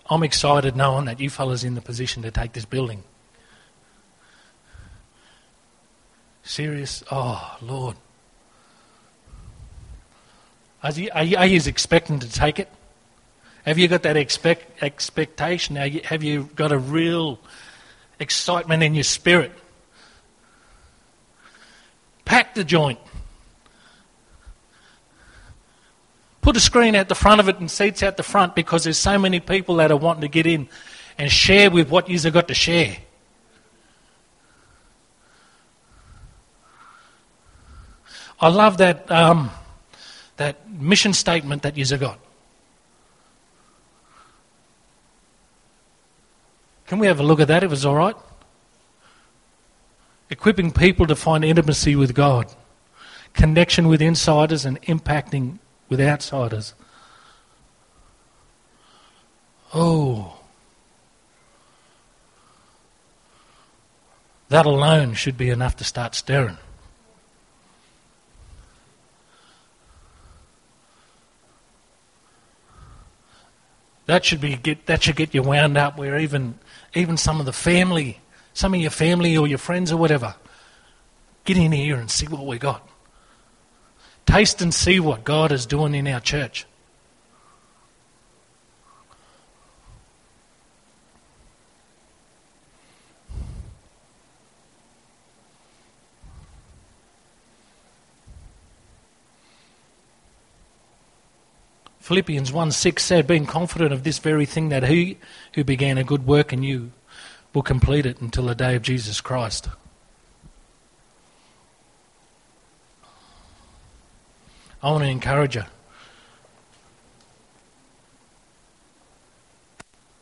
I'm 0.09 0.23
excited 0.23 0.77
knowing 0.77 1.05
that 1.05 1.19
you 1.19 1.29
fellas 1.29 1.65
in 1.65 1.75
the 1.75 1.81
position 1.81 2.23
to 2.23 2.31
take 2.31 2.53
this 2.53 2.63
building. 2.63 3.03
Serious? 6.41 7.03
Oh, 7.11 7.57
Lord. 7.61 7.97
Are 10.83 10.91
you, 10.91 11.09
are 11.13 11.23
you, 11.23 11.37
are 11.37 11.45
you 11.45 11.61
expecting 11.65 12.19
to 12.19 12.29
take 12.29 12.59
it? 12.59 12.69
Have 13.65 13.77
you 13.77 13.87
got 13.87 14.03
that 14.03 14.17
expect, 14.17 14.81
expectation? 14.81 15.75
Have 15.75 16.23
you 16.23 16.49
got 16.55 16.71
a 16.71 16.77
real 16.77 17.39
excitement 18.19 18.81
in 18.81 18.95
your 18.95 19.03
spirit? 19.03 19.51
Pack 22.25 22.55
the 22.55 22.63
joint. 22.63 22.99
Put 26.41 26.57
a 26.57 26.59
screen 26.59 26.95
at 26.95 27.07
the 27.07 27.13
front 27.15 27.39
of 27.39 27.47
it 27.49 27.59
and 27.59 27.69
seats 27.69 28.01
out 28.01 28.17
the 28.17 28.23
front 28.23 28.55
because 28.55 28.83
there's 28.83 28.97
so 28.97 29.19
many 29.19 29.39
people 29.39 29.75
that 29.75 29.91
are 29.91 29.97
wanting 29.97 30.21
to 30.21 30.27
get 30.27 30.47
in 30.47 30.67
and 31.19 31.31
share 31.31 31.69
with 31.69 31.91
what 31.91 32.09
you've 32.09 32.33
got 32.33 32.47
to 32.47 32.55
share. 32.55 32.97
I 38.39 38.47
love 38.47 38.77
that, 38.77 39.11
um, 39.11 39.51
that 40.41 40.67
mission 40.69 41.13
statement 41.13 41.61
that 41.61 41.77
you've 41.77 41.99
got. 41.99 42.19
Can 46.87 46.97
we 46.97 47.07
have 47.07 47.19
a 47.19 47.23
look 47.23 47.39
at 47.39 47.47
that 47.47 47.63
if 47.63 47.71
it's 47.71 47.85
all 47.85 47.95
right? 47.95 48.15
Equipping 50.31 50.71
people 50.71 51.05
to 51.05 51.15
find 51.15 51.45
intimacy 51.45 51.95
with 51.95 52.15
God, 52.15 52.47
connection 53.33 53.87
with 53.87 54.01
insiders, 54.01 54.65
and 54.65 54.81
impacting 54.83 55.59
with 55.89 56.01
outsiders. 56.01 56.73
Oh. 59.73 60.39
That 64.49 64.65
alone 64.65 65.13
should 65.13 65.37
be 65.37 65.49
enough 65.49 65.75
to 65.77 65.83
start 65.83 66.15
stirring. 66.15 66.57
That 74.11 74.25
should 74.25 74.41
be 74.41 74.57
get 74.57 74.87
that 74.87 75.03
should 75.03 75.15
get 75.15 75.33
you 75.33 75.41
wound 75.41 75.77
up 75.77 75.97
where 75.97 76.19
even 76.19 76.59
even 76.93 77.15
some 77.15 77.39
of 77.39 77.45
the 77.45 77.53
family, 77.53 78.19
some 78.53 78.73
of 78.73 78.81
your 78.81 78.91
family 78.91 79.37
or 79.37 79.47
your 79.47 79.57
friends 79.57 79.89
or 79.89 79.95
whatever, 79.95 80.35
get 81.45 81.55
in 81.55 81.71
here 81.71 81.95
and 81.95 82.11
see 82.11 82.27
what 82.27 82.45
we 82.45 82.57
got. 82.57 82.85
Taste 84.25 84.61
and 84.61 84.73
see 84.73 84.99
what 84.99 85.23
God 85.23 85.53
is 85.53 85.65
doing 85.65 85.95
in 85.95 86.09
our 86.09 86.19
church. 86.19 86.65
Philippians 102.11 102.51
1 102.51 102.71
6 102.71 103.05
said, 103.05 103.25
Being 103.25 103.45
confident 103.45 103.93
of 103.93 104.03
this 104.03 104.19
very 104.19 104.45
thing, 104.45 104.67
that 104.67 104.83
he 104.83 105.17
who 105.53 105.63
began 105.63 105.97
a 105.97 106.03
good 106.03 106.27
work 106.27 106.51
in 106.51 106.61
you 106.61 106.91
will 107.53 107.61
complete 107.61 108.05
it 108.05 108.19
until 108.19 108.47
the 108.47 108.53
day 108.53 108.75
of 108.75 108.81
Jesus 108.81 109.21
Christ. 109.21 109.69
I 114.83 114.91
want 114.91 115.05
to 115.05 115.09
encourage 115.09 115.55
you. 115.55 115.63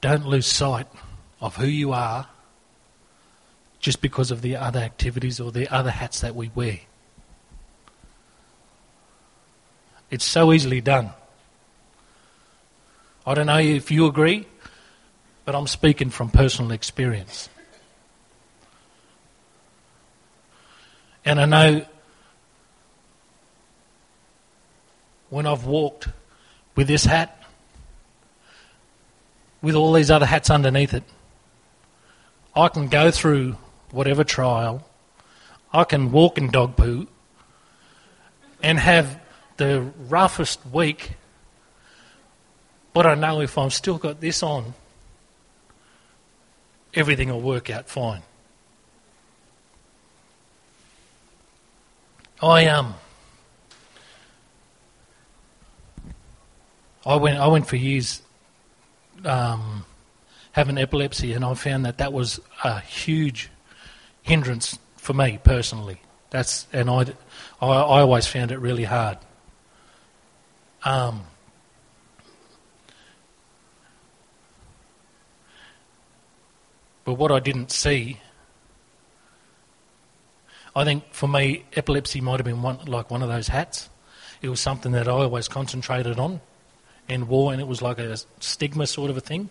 Don't 0.02 0.28
lose 0.28 0.46
sight 0.46 0.86
of 1.42 1.56
who 1.56 1.66
you 1.66 1.92
are 1.92 2.28
just 3.80 4.00
because 4.00 4.30
of 4.30 4.44
the 4.44 4.56
other 4.56 4.80
activities 4.80 5.40
or 5.40 5.52
the 5.52 5.68
other 5.70 5.90
hats 5.90 6.22
that 6.22 6.36
we 6.36 6.52
wear. 6.54 6.82
It's 10.12 10.24
so 10.24 10.54
easily 10.54 10.82
done. 10.82 11.14
I 13.30 13.36
don't 13.36 13.46
know 13.46 13.60
if 13.60 13.92
you 13.92 14.08
agree, 14.08 14.48
but 15.46 15.54
I'm 15.54 15.68
speaking 15.68 16.10
from 16.10 16.32
personal 16.32 16.72
experience. 16.72 17.48
And 21.24 21.40
I 21.40 21.46
know 21.46 21.86
when 25.30 25.46
I've 25.46 25.66
walked 25.66 26.08
with 26.76 26.88
this 26.88 27.06
hat, 27.06 27.40
with 29.62 29.76
all 29.76 29.94
these 29.94 30.10
other 30.10 30.26
hats 30.26 30.50
underneath 30.50 30.96
it, 30.96 31.04
I 32.56 32.68
can 32.70 32.88
go 32.88 33.12
through 33.12 33.58
whatever 33.92 34.24
trial, 34.24 34.90
I 35.72 35.84
can 35.84 36.12
walk 36.12 36.40
in 36.40 36.50
dog 36.50 36.76
poo 36.76 37.08
and 38.64 38.80
have 38.80 39.22
the 39.58 39.82
roughest 40.08 40.66
week 40.66 41.12
but 42.94 43.06
I 43.06 43.16
know 43.16 43.42
if 43.42 43.58
I've 43.58 43.74
still 43.74 43.98
got 43.98 44.22
this 44.22 44.44
on, 44.44 44.74
everything 46.94 47.30
will 47.30 47.42
work 47.42 47.70
out 47.70 47.88
fine. 47.88 48.24
I 52.42 52.68
um 52.68 52.96
I 57.06 57.16
went 57.16 57.38
I 57.38 57.48
went 57.48 57.68
for 57.68 57.76
years 57.76 58.22
um, 59.26 59.86
having 60.52 60.78
epilepsy, 60.78 61.34
and 61.34 61.44
I 61.44 61.54
found 61.54 61.86
that 61.86 61.98
that 61.98 62.14
was 62.14 62.40
a 62.64 62.80
huge 62.80 63.50
hindrance 64.22 64.78
for 64.98 65.14
me 65.14 65.40
personally. 65.44 66.02
That's 66.30 66.68
and 66.72 66.90
I 66.90 67.06
I, 67.62 67.68
I 67.68 68.02
always 68.02 68.28
found 68.28 68.52
it 68.52 68.60
really 68.60 68.84
hard. 68.84 69.18
Um, 70.84 71.24
But 77.10 77.16
what 77.16 77.32
I 77.32 77.40
didn't 77.40 77.72
see, 77.72 78.20
I 80.76 80.84
think 80.84 81.12
for 81.12 81.28
me, 81.28 81.66
epilepsy 81.76 82.22
might 82.22 82.38
have 82.38 82.46
been 82.46 82.62
one, 82.62 82.86
like 82.86 83.10
one 83.10 83.24
of 83.24 83.30
those 83.30 83.48
hats. 83.48 83.90
It 84.44 84.50
was 84.50 84.60
something 84.60 84.92
that 84.92 85.08
I 85.08 85.12
always 85.14 85.48
concentrated 85.48 86.20
on 86.20 86.40
and 87.08 87.28
wore, 87.28 87.52
and 87.52 87.60
it 87.60 87.68
was 87.68 87.82
like 87.82 87.98
a 87.98 88.16
stigma 88.40 88.86
sort 88.86 89.10
of 89.10 89.18
a 89.18 89.22
thing. 89.22 89.50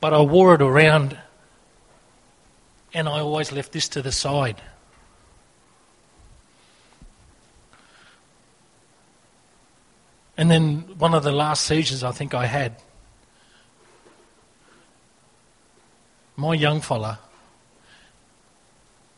But 0.00 0.12
I 0.12 0.20
wore 0.20 0.54
it 0.54 0.60
around, 0.60 1.16
and 2.92 3.08
I 3.08 3.20
always 3.20 3.52
left 3.52 3.72
this 3.72 3.88
to 3.88 4.02
the 4.02 4.12
side. 4.12 4.60
And 10.36 10.50
then 10.50 10.98
one 10.98 11.14
of 11.14 11.22
the 11.22 11.32
last 11.32 11.64
seizures 11.64 12.04
I 12.04 12.12
think 12.12 12.34
I 12.34 12.44
had, 12.44 12.82
my 16.40 16.54
young 16.54 16.80
fella, 16.80 17.18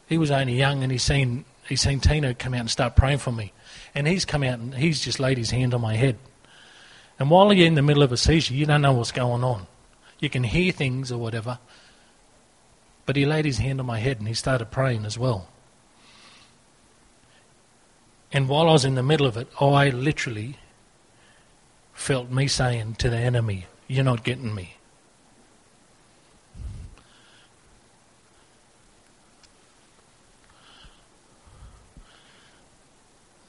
he 0.06 0.18
was 0.18 0.30
only 0.30 0.54
young 0.54 0.82
and 0.82 0.92
he's 0.92 1.02
seen, 1.02 1.44
he's 1.68 1.80
seen 1.80 2.00
Tina 2.00 2.34
come 2.34 2.52
out 2.52 2.60
and 2.60 2.70
start 2.70 2.96
praying 2.96 3.18
for 3.18 3.32
me. 3.32 3.52
And 3.94 4.06
he's 4.06 4.24
come 4.24 4.42
out 4.42 4.58
and 4.58 4.74
he's 4.74 5.00
just 5.00 5.20
laid 5.20 5.38
his 5.38 5.50
hand 5.50 5.72
on 5.72 5.80
my 5.80 5.94
head. 5.94 6.18
And 7.18 7.30
while 7.30 7.52
you're 7.52 7.66
in 7.66 7.76
the 7.76 7.82
middle 7.82 8.02
of 8.02 8.12
a 8.12 8.16
seizure, 8.16 8.54
you 8.54 8.66
don't 8.66 8.82
know 8.82 8.92
what's 8.92 9.12
going 9.12 9.44
on. 9.44 9.66
You 10.18 10.28
can 10.28 10.42
hear 10.42 10.72
things 10.72 11.12
or 11.12 11.18
whatever. 11.18 11.58
But 13.06 13.16
he 13.16 13.24
laid 13.24 13.44
his 13.44 13.58
hand 13.58 13.80
on 13.80 13.86
my 13.86 13.98
head 13.98 14.18
and 14.18 14.28
he 14.28 14.34
started 14.34 14.70
praying 14.70 15.04
as 15.04 15.18
well. 15.18 15.48
And 18.32 18.48
while 18.48 18.68
I 18.68 18.72
was 18.72 18.84
in 18.84 18.94
the 18.94 19.02
middle 19.02 19.26
of 19.26 19.36
it, 19.36 19.48
I 19.60 19.90
literally 19.90 20.56
felt 21.92 22.30
me 22.30 22.48
saying 22.48 22.94
to 22.96 23.10
the 23.10 23.18
enemy, 23.18 23.66
You're 23.86 24.04
not 24.04 24.24
getting 24.24 24.54
me. 24.54 24.76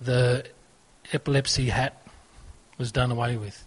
The 0.04 0.46
epilepsy 1.12 1.70
hat 1.70 2.02
was 2.78 2.92
done 2.92 3.12
away 3.12 3.38
with. 3.38 3.66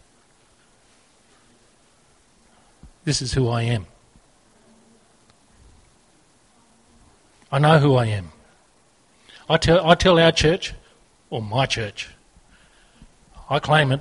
This 3.05 3.22
is 3.22 3.33
who 3.33 3.49
I 3.49 3.62
am. 3.62 3.87
I 7.53 7.59
know 7.59 7.79
who 7.79 7.94
I 7.94 8.07
am. 8.07 8.33
I 9.49 9.57
tell, 9.57 9.88
I 9.88 9.94
tell 9.94 10.18
our 10.18 10.33
church, 10.33 10.75
or 11.31 11.40
my 11.40 11.66
church, 11.66 12.09
I 13.49 13.61
claim 13.61 13.92
it 13.92 14.01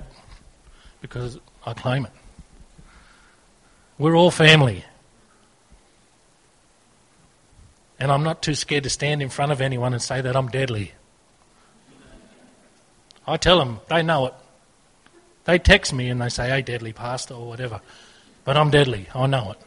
because 1.01 1.37
I 1.65 1.73
claim 1.73 2.05
it. 2.05 2.11
We're 3.99 4.15
all 4.15 4.31
family. 4.31 4.83
And 7.99 8.11
I'm 8.11 8.23
not 8.23 8.41
too 8.41 8.55
scared 8.55 8.83
to 8.83 8.89
stand 8.89 9.21
in 9.21 9.29
front 9.29 9.51
of 9.51 9.61
anyone 9.61 9.93
and 9.93 10.01
say 10.01 10.19
that 10.19 10.35
I'm 10.35 10.47
deadly. 10.47 10.93
I 13.27 13.37
tell 13.37 13.59
them, 13.59 13.79
they 13.89 14.03
know 14.03 14.27
it. 14.27 14.33
They 15.45 15.59
text 15.59 15.93
me 15.93 16.09
and 16.09 16.21
they 16.21 16.29
say, 16.29 16.49
hey, 16.49 16.61
deadly 16.61 16.93
pastor, 16.93 17.35
or 17.35 17.47
whatever. 17.47 17.81
But 18.43 18.57
I'm 18.57 18.69
deadly. 18.69 19.07
I 19.13 19.27
know 19.27 19.51
it. 19.51 19.57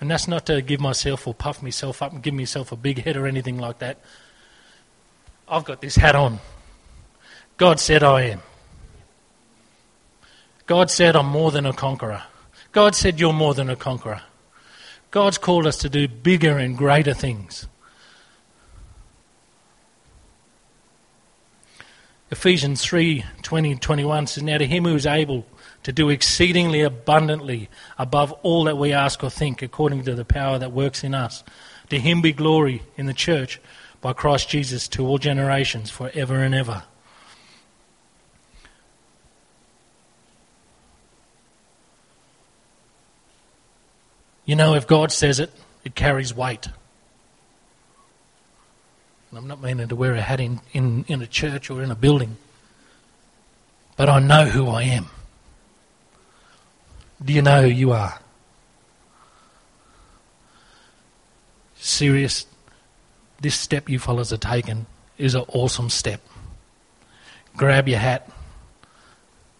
And 0.00 0.10
that's 0.10 0.26
not 0.26 0.46
to 0.46 0.60
give 0.62 0.80
myself 0.80 1.26
or 1.26 1.34
puff 1.34 1.62
myself 1.62 2.02
up 2.02 2.12
and 2.12 2.22
give 2.22 2.34
myself 2.34 2.72
a 2.72 2.76
big 2.76 3.04
head 3.04 3.16
or 3.16 3.26
anything 3.26 3.58
like 3.58 3.78
that. 3.78 3.98
I've 5.48 5.64
got 5.64 5.80
this 5.80 5.96
hat 5.96 6.14
on. 6.14 6.40
God 7.56 7.78
said 7.78 8.02
I 8.02 8.22
am. 8.22 8.42
God 10.66 10.90
said 10.90 11.14
I'm 11.14 11.26
more 11.26 11.50
than 11.50 11.66
a 11.66 11.72
conqueror. 11.72 12.22
God 12.72 12.94
said 12.94 13.20
you're 13.20 13.32
more 13.32 13.54
than 13.54 13.68
a 13.68 13.76
conqueror. 13.76 14.22
God's 15.10 15.38
called 15.38 15.66
us 15.66 15.76
to 15.78 15.90
do 15.90 16.08
bigger 16.08 16.56
and 16.56 16.76
greater 16.76 17.12
things. 17.12 17.66
Ephesians 22.32 22.82
3 22.82 23.26
20 23.42 23.76
21 23.76 24.26
says, 24.26 24.42
Now 24.42 24.56
to 24.56 24.66
him 24.66 24.84
who 24.84 24.94
is 24.94 25.04
able 25.04 25.44
to 25.82 25.92
do 25.92 26.08
exceedingly 26.08 26.80
abundantly 26.80 27.68
above 27.98 28.32
all 28.42 28.64
that 28.64 28.78
we 28.78 28.90
ask 28.94 29.22
or 29.22 29.28
think, 29.28 29.60
according 29.60 30.04
to 30.04 30.14
the 30.14 30.24
power 30.24 30.58
that 30.58 30.72
works 30.72 31.04
in 31.04 31.14
us. 31.14 31.44
To 31.90 32.00
him 32.00 32.22
be 32.22 32.32
glory 32.32 32.84
in 32.96 33.04
the 33.04 33.12
church 33.12 33.60
by 34.00 34.14
Christ 34.14 34.48
Jesus 34.48 34.88
to 34.88 35.06
all 35.06 35.18
generations, 35.18 35.90
forever 35.90 36.36
and 36.36 36.54
ever. 36.54 36.84
You 44.46 44.56
know, 44.56 44.74
if 44.74 44.86
God 44.86 45.12
says 45.12 45.38
it, 45.38 45.52
it 45.84 45.94
carries 45.94 46.34
weight. 46.34 46.66
And 49.32 49.38
I'm 49.38 49.48
not 49.48 49.62
meaning 49.62 49.88
to 49.88 49.96
wear 49.96 50.14
a 50.14 50.20
hat 50.20 50.40
in, 50.40 50.60
in, 50.74 51.06
in 51.08 51.22
a 51.22 51.26
church 51.26 51.70
or 51.70 51.82
in 51.82 51.90
a 51.90 51.94
building. 51.94 52.36
But 53.96 54.10
I 54.10 54.20
know 54.20 54.44
who 54.44 54.68
I 54.68 54.82
am. 54.82 55.06
Do 57.24 57.32
you 57.32 57.40
know 57.40 57.62
who 57.62 57.68
you 57.68 57.92
are? 57.92 58.20
Serious, 61.76 62.44
this 63.40 63.54
step 63.54 63.88
you 63.88 63.98
fellas 63.98 64.34
are 64.34 64.36
taking 64.36 64.84
is 65.16 65.34
an 65.34 65.44
awesome 65.48 65.88
step. 65.88 66.20
Grab 67.56 67.88
your 67.88 68.00
hat 68.00 68.30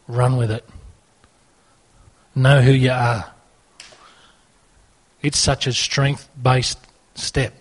run 0.07 0.37
with 0.37 0.51
it. 0.51 0.69
Know 2.35 2.61
who 2.61 2.73
you 2.73 2.91
are. 2.91 3.33
It's 5.23 5.39
such 5.39 5.67
a 5.67 5.73
strength 5.73 6.29
based 6.41 6.79
step. 7.15 7.55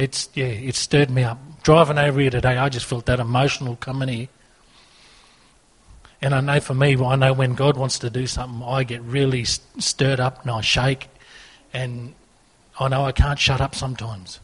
It's 0.00 0.30
yeah, 0.32 0.46
it 0.46 0.76
stirred 0.76 1.10
me 1.10 1.24
up. 1.24 1.38
Driving 1.62 1.98
over 1.98 2.20
here 2.20 2.30
today, 2.30 2.56
I 2.56 2.70
just 2.70 2.86
felt 2.86 3.04
that 3.04 3.20
emotional 3.20 3.76
coming 3.76 4.08
here. 4.08 4.28
And 6.22 6.34
I 6.34 6.40
know 6.40 6.58
for 6.58 6.72
me, 6.72 6.96
I 6.96 7.16
know 7.16 7.34
when 7.34 7.54
God 7.54 7.76
wants 7.76 7.98
to 7.98 8.08
do 8.08 8.26
something, 8.26 8.66
I 8.66 8.82
get 8.82 9.02
really 9.02 9.44
stirred 9.44 10.18
up 10.18 10.40
and 10.40 10.50
I 10.52 10.62
shake, 10.62 11.08
and 11.74 12.14
I 12.78 12.88
know 12.88 13.04
I 13.04 13.12
can't 13.12 13.38
shut 13.38 13.60
up 13.60 13.74
sometimes. 13.74 14.40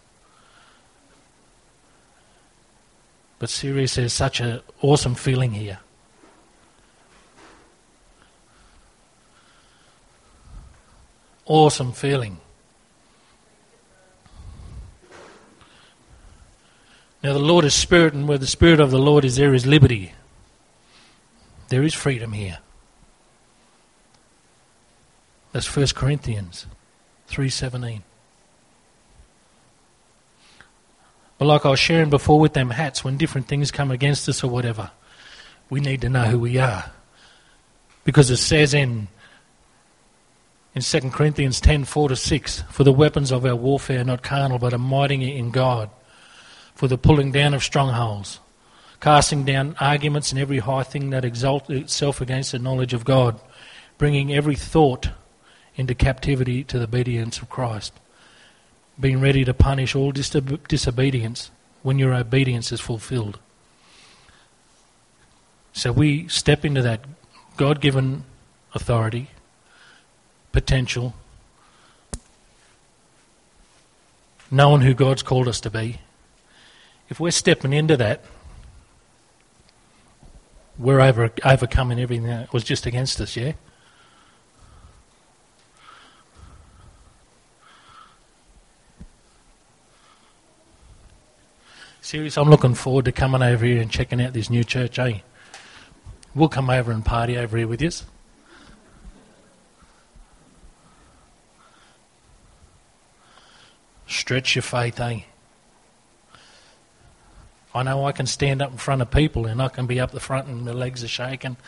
But 3.38 3.48
seriously, 3.48 4.02
there's 4.02 4.12
such 4.12 4.40
an 4.40 4.60
awesome 4.82 5.14
feeling 5.14 5.52
here. 5.52 5.78
Awesome 11.46 11.92
feeling. 11.92 12.40
Now, 17.26 17.32
the 17.32 17.40
Lord 17.40 17.64
is 17.64 17.74
Spirit, 17.74 18.14
and 18.14 18.28
where 18.28 18.38
the 18.38 18.46
Spirit 18.46 18.78
of 18.78 18.92
the 18.92 19.00
Lord 19.00 19.24
is, 19.24 19.34
there 19.34 19.52
is 19.52 19.66
liberty. 19.66 20.12
There 21.70 21.82
is 21.82 21.92
freedom 21.92 22.32
here. 22.32 22.58
That's 25.50 25.76
1 25.76 25.88
Corinthians 25.96 26.66
3.17. 27.28 28.02
But 31.36 31.46
like 31.46 31.66
I 31.66 31.70
was 31.70 31.80
sharing 31.80 32.10
before 32.10 32.38
with 32.38 32.52
them 32.52 32.70
hats, 32.70 33.02
when 33.02 33.16
different 33.16 33.48
things 33.48 33.72
come 33.72 33.90
against 33.90 34.28
us 34.28 34.44
or 34.44 34.48
whatever, 34.48 34.92
we 35.68 35.80
need 35.80 36.02
to 36.02 36.08
know 36.08 36.26
who 36.26 36.38
we 36.38 36.58
are. 36.58 36.92
Because 38.04 38.30
it 38.30 38.36
says 38.36 38.72
in 38.72 39.08
in 40.76 40.82
2 40.82 41.10
Corinthians 41.10 41.60
ten 41.60 41.84
four 41.84 42.08
to 42.08 42.14
6, 42.14 42.62
For 42.70 42.84
the 42.84 42.92
weapons 42.92 43.32
of 43.32 43.44
our 43.44 43.56
warfare 43.56 44.02
are 44.02 44.04
not 44.04 44.22
carnal, 44.22 44.60
but 44.60 44.72
are 44.72 44.78
mighty 44.78 45.36
in 45.36 45.50
God, 45.50 45.90
for 46.76 46.86
the 46.86 46.96
pulling 46.96 47.32
down 47.32 47.52
of 47.52 47.64
strongholds, 47.64 48.38
casting 49.00 49.44
down 49.44 49.74
arguments 49.80 50.30
and 50.30 50.40
every 50.40 50.60
high 50.60 50.84
thing 50.84 51.10
that 51.10 51.24
exalts 51.24 51.68
itself 51.68 52.20
against 52.20 52.52
the 52.52 52.60
knowledge 52.60 52.94
of 52.94 53.04
God, 53.04 53.40
bringing 53.98 54.32
every 54.32 54.54
thought 54.54 55.08
into 55.74 55.96
captivity 55.96 56.62
to 56.62 56.78
the 56.78 56.84
obedience 56.84 57.38
of 57.38 57.50
Christ 57.50 57.92
being 58.98 59.20
ready 59.20 59.44
to 59.44 59.52
punish 59.52 59.94
all 59.94 60.10
disobedience 60.12 61.50
when 61.82 61.98
your 61.98 62.14
obedience 62.14 62.72
is 62.72 62.80
fulfilled. 62.80 63.38
So 65.72 65.92
we 65.92 66.28
step 66.28 66.64
into 66.64 66.80
that 66.82 67.00
God 67.56 67.80
given 67.80 68.24
authority, 68.74 69.30
potential, 70.52 71.14
knowing 74.50 74.80
who 74.80 74.94
God's 74.94 75.22
called 75.22 75.48
us 75.48 75.60
to 75.60 75.70
be. 75.70 75.98
If 77.08 77.20
we're 77.20 77.30
stepping 77.30 77.72
into 77.72 77.96
that, 77.96 78.24
we're 80.78 81.00
over, 81.00 81.30
overcoming 81.44 82.00
everything 82.00 82.26
that 82.26 82.52
was 82.52 82.64
just 82.64 82.84
against 82.86 83.20
us, 83.20 83.36
yeah? 83.36 83.52
Serious, 92.00 92.36
I'm 92.38 92.48
looking 92.48 92.74
forward 92.74 93.04
to 93.06 93.12
coming 93.12 93.42
over 93.42 93.64
here 93.64 93.80
and 93.80 93.90
checking 93.90 94.22
out 94.22 94.32
this 94.32 94.48
new 94.48 94.62
church, 94.62 94.98
eh? 94.98 95.18
We'll 96.34 96.48
come 96.48 96.70
over 96.70 96.92
and 96.92 97.04
party 97.04 97.36
over 97.36 97.56
here 97.56 97.66
with 97.66 97.82
you. 97.82 97.90
Stretch 104.06 104.54
your 104.54 104.62
faith, 104.62 105.00
eh? 105.00 105.22
I 107.76 107.82
know 107.82 108.06
I 108.06 108.12
can 108.12 108.26
stand 108.26 108.62
up 108.62 108.72
in 108.72 108.78
front 108.78 109.02
of 109.02 109.10
people 109.10 109.46
and 109.46 109.60
I 109.60 109.68
can 109.68 109.86
be 109.86 110.00
up 110.00 110.10
the 110.10 110.20
front 110.20 110.48
and 110.48 110.64
my 110.64 110.72
legs 110.72 111.04
are 111.04 111.08
shaking 111.08 111.58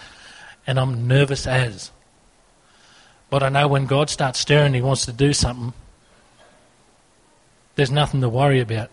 and 0.67 0.81
I'm 0.81 1.07
nervous 1.07 1.47
as. 1.47 1.91
But 3.31 3.43
I 3.43 3.51
know 3.51 3.69
when 3.69 3.85
God 3.85 4.09
starts 4.09 4.39
stirring, 4.39 4.73
He 4.73 4.81
wants 4.81 5.05
to 5.05 5.13
do 5.13 5.33
something, 5.35 5.75
there's 7.75 7.91
nothing 7.91 8.23
to 8.23 8.29
worry 8.29 8.61
about 8.61 8.91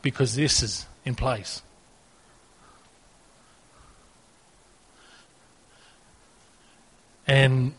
because 0.00 0.34
this 0.34 0.62
is 0.62 0.86
in 1.04 1.14
place. 1.14 1.62
And 7.26 7.74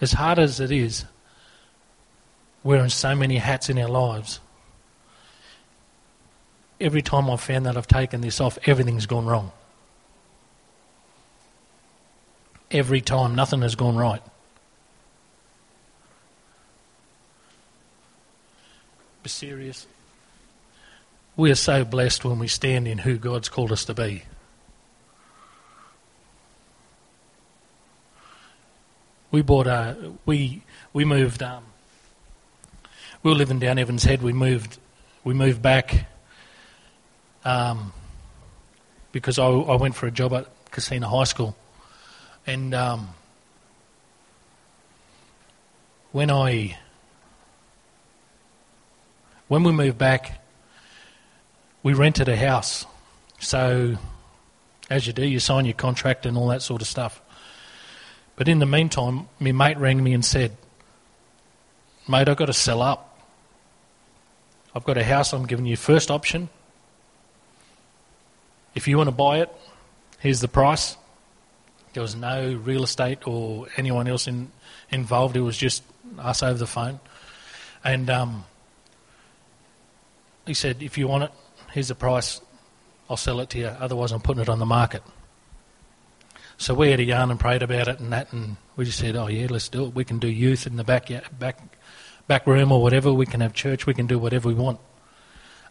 as 0.00 0.12
hard 0.12 0.40
as 0.40 0.58
it 0.58 0.72
is, 0.72 1.04
wearing 2.64 2.90
so 2.90 3.14
many 3.14 3.36
hats 3.36 3.70
in 3.70 3.78
our 3.78 3.88
lives, 3.88 4.40
every 6.80 7.02
time 7.02 7.30
I've 7.30 7.40
found 7.40 7.66
that 7.66 7.76
I've 7.76 7.86
taken 7.86 8.22
this 8.22 8.40
off, 8.40 8.58
everything's 8.64 9.06
gone 9.06 9.26
wrong. 9.26 9.52
Every 12.70 13.00
time, 13.00 13.34
nothing 13.34 13.62
has 13.62 13.74
gone 13.74 13.96
right. 13.96 14.22
Be 19.22 19.28
serious. 19.28 19.86
We 21.36 21.50
are 21.50 21.56
so 21.56 21.84
blessed 21.84 22.24
when 22.24 22.38
we 22.38 22.48
stand 22.48 22.88
in 22.88 22.98
who 22.98 23.16
God's 23.18 23.48
called 23.48 23.72
us 23.72 23.84
to 23.86 23.94
be. 23.94 24.22
We 29.30 29.42
bought 29.42 29.66
a 29.66 30.12
we 30.26 30.62
we 30.92 31.04
moved 31.04 31.42
um, 31.42 31.64
we 33.22 33.30
were 33.30 33.36
living 33.36 33.58
down 33.58 33.78
Evans 33.78 34.04
Head. 34.04 34.22
We 34.22 34.32
moved 34.32 34.78
we 35.22 35.34
moved 35.34 35.62
back 35.62 36.06
um, 37.44 37.92
because 39.12 39.38
I, 39.38 39.46
I 39.46 39.76
went 39.76 39.94
for 39.94 40.06
a 40.06 40.10
job 40.10 40.32
at 40.32 40.46
Casino 40.70 41.08
High 41.08 41.24
School, 41.24 41.56
and 42.46 42.74
um, 42.74 43.08
when 46.12 46.30
I 46.30 46.78
when 49.48 49.64
we 49.64 49.72
moved 49.72 49.98
back, 49.98 50.40
we 51.82 51.92
rented 51.92 52.28
a 52.28 52.36
house. 52.36 52.86
So, 53.40 53.96
as 54.88 55.06
you 55.06 55.12
do, 55.12 55.26
you 55.26 55.40
sign 55.40 55.64
your 55.64 55.74
contract 55.74 56.24
and 56.24 56.36
all 56.36 56.48
that 56.48 56.62
sort 56.62 56.82
of 56.82 56.88
stuff. 56.88 57.20
But 58.36 58.48
in 58.48 58.60
the 58.60 58.66
meantime, 58.66 59.28
my 59.38 59.52
mate 59.52 59.76
rang 59.78 60.02
me 60.02 60.12
and 60.12 60.24
said, 60.24 60.56
Mate, 62.08 62.28
I've 62.28 62.36
got 62.36 62.46
to 62.46 62.52
sell 62.52 62.80
up. 62.80 63.18
I've 64.74 64.84
got 64.84 64.96
a 64.96 65.04
house, 65.04 65.32
I'm 65.32 65.46
giving 65.46 65.66
you 65.66 65.76
first 65.76 66.10
option. 66.10 66.48
If 68.74 68.86
you 68.86 68.96
want 68.96 69.08
to 69.08 69.14
buy 69.14 69.38
it, 69.38 69.54
here's 70.18 70.40
the 70.40 70.48
price. 70.48 70.96
There 71.92 72.02
was 72.02 72.14
no 72.14 72.54
real 72.62 72.84
estate 72.84 73.26
or 73.26 73.66
anyone 73.76 74.06
else 74.06 74.28
in, 74.28 74.52
involved, 74.90 75.36
it 75.36 75.40
was 75.40 75.56
just 75.56 75.82
us 76.18 76.42
over 76.42 76.58
the 76.58 76.66
phone. 76.66 77.00
And 77.82 78.08
um, 78.10 78.44
he 80.46 80.54
said, 80.54 80.82
If 80.82 80.98
you 80.98 81.08
want 81.08 81.24
it, 81.24 81.32
here's 81.72 81.88
the 81.88 81.94
price, 81.94 82.40
I'll 83.08 83.16
sell 83.16 83.40
it 83.40 83.50
to 83.50 83.58
you, 83.58 83.66
otherwise 83.66 84.12
I'm 84.12 84.20
putting 84.20 84.42
it 84.42 84.48
on 84.48 84.58
the 84.58 84.66
market. 84.66 85.02
So 86.58 86.74
we 86.74 86.90
had 86.90 87.00
a 87.00 87.04
yarn 87.04 87.30
and 87.30 87.40
prayed 87.40 87.62
about 87.62 87.88
it 87.88 88.00
and 88.00 88.12
that, 88.12 88.32
and 88.32 88.56
we 88.76 88.84
just 88.84 88.98
said, 88.98 89.16
oh 89.16 89.28
yeah, 89.28 89.46
let's 89.48 89.68
do 89.68 89.86
it. 89.86 89.94
We 89.94 90.04
can 90.04 90.18
do 90.18 90.28
youth 90.28 90.66
in 90.66 90.76
the 90.76 90.84
back, 90.84 91.10
back, 91.38 91.58
back 92.28 92.46
room 92.46 92.70
or 92.70 92.82
whatever. 92.82 93.12
We 93.12 93.24
can 93.24 93.40
have 93.40 93.54
church. 93.54 93.86
We 93.86 93.94
can 93.94 94.06
do 94.06 94.18
whatever 94.18 94.48
we 94.48 94.54
want. 94.54 94.78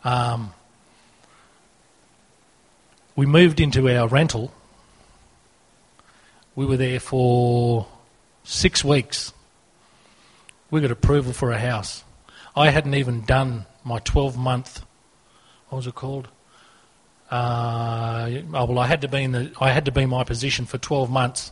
Um, 0.04 0.52
we 3.20 3.26
moved 3.26 3.60
into 3.60 3.90
our 3.90 4.08
rental. 4.08 4.50
We 6.56 6.66
were 6.66 6.78
there 6.78 7.02
for 7.02 7.86
six 8.46 8.82
weeks. 8.82 9.34
We 10.72 10.80
got 10.80 10.90
approval 10.90 11.34
for 11.34 11.52
a 11.52 11.60
house. 11.60 12.06
I 12.56 12.70
hadn't 12.70 12.96
even 12.96 13.26
done 13.26 13.66
my 13.84 14.00
12 14.00 14.38
month 14.38 14.86
what 15.68 15.76
was 15.76 15.88
it 15.88 15.96
called? 15.96 16.30
Uh, 17.30 18.30
oh, 18.54 18.66
well, 18.66 18.80
I 18.80 18.88
had 18.88 19.02
to 19.02 19.10
be 19.10 19.24
in 19.24 19.34
the 19.34 19.52
I 19.60 19.72
had 19.72 19.84
to 19.86 19.92
be 19.92 20.04
in 20.04 20.10
my 20.10 20.24
position 20.24 20.66
for 20.66 20.78
12 20.78 21.12
months 21.12 21.52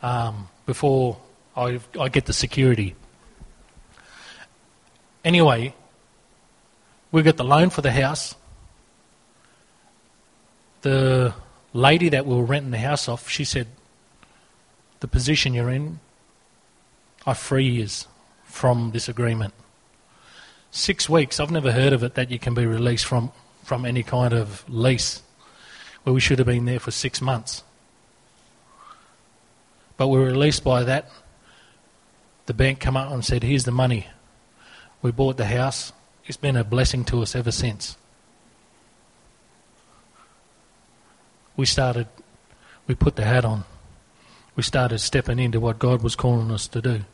um, 0.00 0.48
before 0.64 1.18
I, 1.56 1.80
I 1.98 2.08
get 2.08 2.26
the 2.26 2.32
security. 2.32 2.94
Anyway, 5.24 5.74
we 7.10 7.22
got 7.22 7.36
the 7.36 7.44
loan 7.44 7.70
for 7.70 7.82
the 7.82 7.90
house. 7.90 8.36
The 10.84 11.32
lady 11.72 12.10
that 12.10 12.26
we 12.26 12.36
were 12.36 12.44
renting 12.44 12.70
the 12.70 12.78
house 12.78 13.08
off, 13.08 13.28
she 13.28 13.44
said, 13.44 13.68
"The 15.00 15.08
position 15.08 15.54
you're 15.54 15.70
in, 15.70 16.00
I 17.26 17.32
free 17.32 17.68
you 17.68 17.88
from 18.44 18.90
this 18.92 19.08
agreement." 19.08 19.54
six 20.74 21.08
weeks. 21.08 21.38
I've 21.38 21.52
never 21.52 21.70
heard 21.70 21.92
of 21.92 22.02
it 22.02 22.14
that 22.14 22.30
you 22.30 22.38
can 22.38 22.52
be 22.52 22.66
released 22.66 23.04
from 23.04 23.30
from 23.62 23.86
any 23.86 24.02
kind 24.02 24.34
of 24.34 24.64
lease 24.68 25.22
where 26.02 26.12
we 26.12 26.20
should 26.20 26.38
have 26.38 26.46
been 26.46 26.66
there 26.66 26.80
for 26.80 26.90
six 26.90 27.22
months. 27.22 27.62
But 29.96 30.08
we 30.08 30.18
were 30.18 30.26
released 30.26 30.62
by 30.62 30.82
that. 30.84 31.08
The 32.44 32.52
bank 32.52 32.80
come 32.80 32.96
up 32.96 33.10
and 33.10 33.24
said, 33.24 33.42
Here's 33.42 33.64
the 33.64 33.70
money. 33.70 34.08
We 35.00 35.12
bought 35.12 35.38
the 35.38 35.46
house. 35.46 35.92
It's 36.26 36.36
been 36.36 36.56
a 36.56 36.64
blessing 36.64 37.04
to 37.06 37.22
us 37.22 37.34
ever 37.34 37.52
since. 37.52 37.96
We 41.56 41.66
started, 41.66 42.08
we 42.86 42.94
put 42.94 43.16
the 43.16 43.24
hat 43.24 43.44
on. 43.44 43.64
We 44.56 44.62
started 44.62 44.98
stepping 44.98 45.38
into 45.38 45.60
what 45.60 45.78
God 45.78 46.02
was 46.02 46.16
calling 46.16 46.50
us 46.50 46.68
to 46.68 46.80
do. 46.80 47.04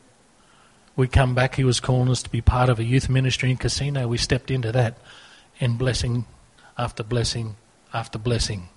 We 0.97 1.09
come 1.09 1.35
back, 1.35 1.55
He 1.55 1.65
was 1.65 1.81
calling 1.81 2.11
us 2.11 2.23
to 2.23 2.31
be 2.31 2.41
part 2.41 2.69
of 2.69 2.79
a 2.79 2.85
youth 2.85 3.09
ministry 3.09 3.51
in 3.51 3.57
Casino. 3.57 4.09
We 4.09 4.19
stepped 4.19 4.51
into 4.51 4.73
that 4.73 4.99
and 5.61 5.79
blessing 5.79 6.27
after 6.77 7.03
blessing 7.03 7.57
after 7.93 8.19
blessing. 8.19 8.69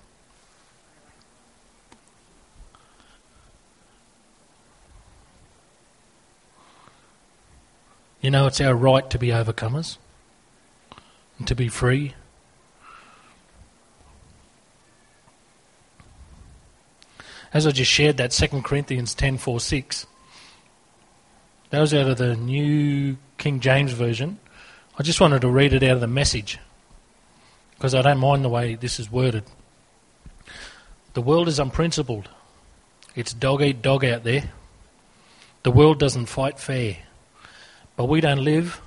You 8.20 8.30
know, 8.30 8.46
it's 8.46 8.60
our 8.60 8.74
right 8.74 9.08
to 9.10 9.18
be 9.18 9.28
overcomers 9.28 9.98
and 11.38 11.46
to 11.46 11.54
be 11.54 11.68
free. 11.68 12.14
As 17.54 17.68
I 17.68 17.70
just 17.70 17.90
shared 17.90 18.16
that 18.16 18.32
2 18.32 18.62
Corinthians 18.62 19.14
10 19.14 19.38
4 19.38 19.60
6, 19.60 20.06
that 21.70 21.80
was 21.80 21.94
out 21.94 22.08
of 22.08 22.18
the 22.18 22.34
New 22.34 23.16
King 23.38 23.60
James 23.60 23.92
Version. 23.92 24.40
I 24.98 25.04
just 25.04 25.20
wanted 25.20 25.40
to 25.42 25.48
read 25.48 25.72
it 25.72 25.84
out 25.84 25.92
of 25.92 26.00
the 26.00 26.08
message 26.08 26.58
because 27.76 27.94
I 27.94 28.02
don't 28.02 28.18
mind 28.18 28.44
the 28.44 28.48
way 28.48 28.74
this 28.74 28.98
is 28.98 29.10
worded. 29.10 29.44
The 31.14 31.22
world 31.22 31.46
is 31.46 31.60
unprincipled. 31.60 32.28
It's 33.14 33.32
dog 33.32 33.62
eat 33.62 33.82
dog 33.82 34.04
out 34.04 34.24
there. 34.24 34.50
The 35.62 35.70
world 35.70 36.00
doesn't 36.00 36.26
fight 36.26 36.58
fair. 36.58 36.96
But 37.96 38.06
we 38.06 38.20
don't 38.20 38.42
live 38.42 38.80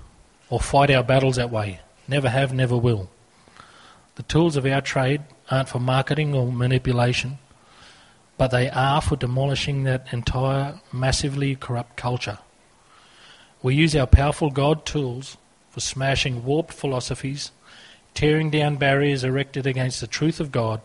or 0.50 0.60
fight 0.60 0.92
our 0.92 1.04
battles 1.04 1.38
that 1.38 1.52
way. 1.52 1.80
Never 2.06 2.30
have, 2.30 2.54
never 2.54 2.76
will. 2.76 3.10
The 4.16 4.24
tools 4.24 4.58
of 4.58 4.66
our 4.66 4.82
trade 4.82 5.22
aren't 5.50 5.70
for 5.70 5.80
marketing 5.80 6.34
or 6.34 6.52
manipulation, 6.52 7.38
but 8.38 8.52
they 8.52 8.70
are 8.70 9.02
for 9.02 9.16
demolishing 9.16 9.84
that 9.84 10.12
entire 10.14 10.80
massively 10.94 11.56
corrupt 11.56 11.98
culture. 11.98 12.38
We 13.64 13.76
use 13.76 13.96
our 13.96 14.08
powerful 14.08 14.52
God 14.52 14.86
tools 14.86 15.38
for 15.72 15.80
smashing 15.80 16.46
warped 16.46 16.74
philosophies, 16.74 17.52
tearing 18.14 18.50
down 18.50 18.78
barriers 18.78 19.24
erected 19.24 19.66
against 19.66 20.02
the 20.02 20.08
truth 20.08 20.40
of 20.40 20.52
God, 20.52 20.82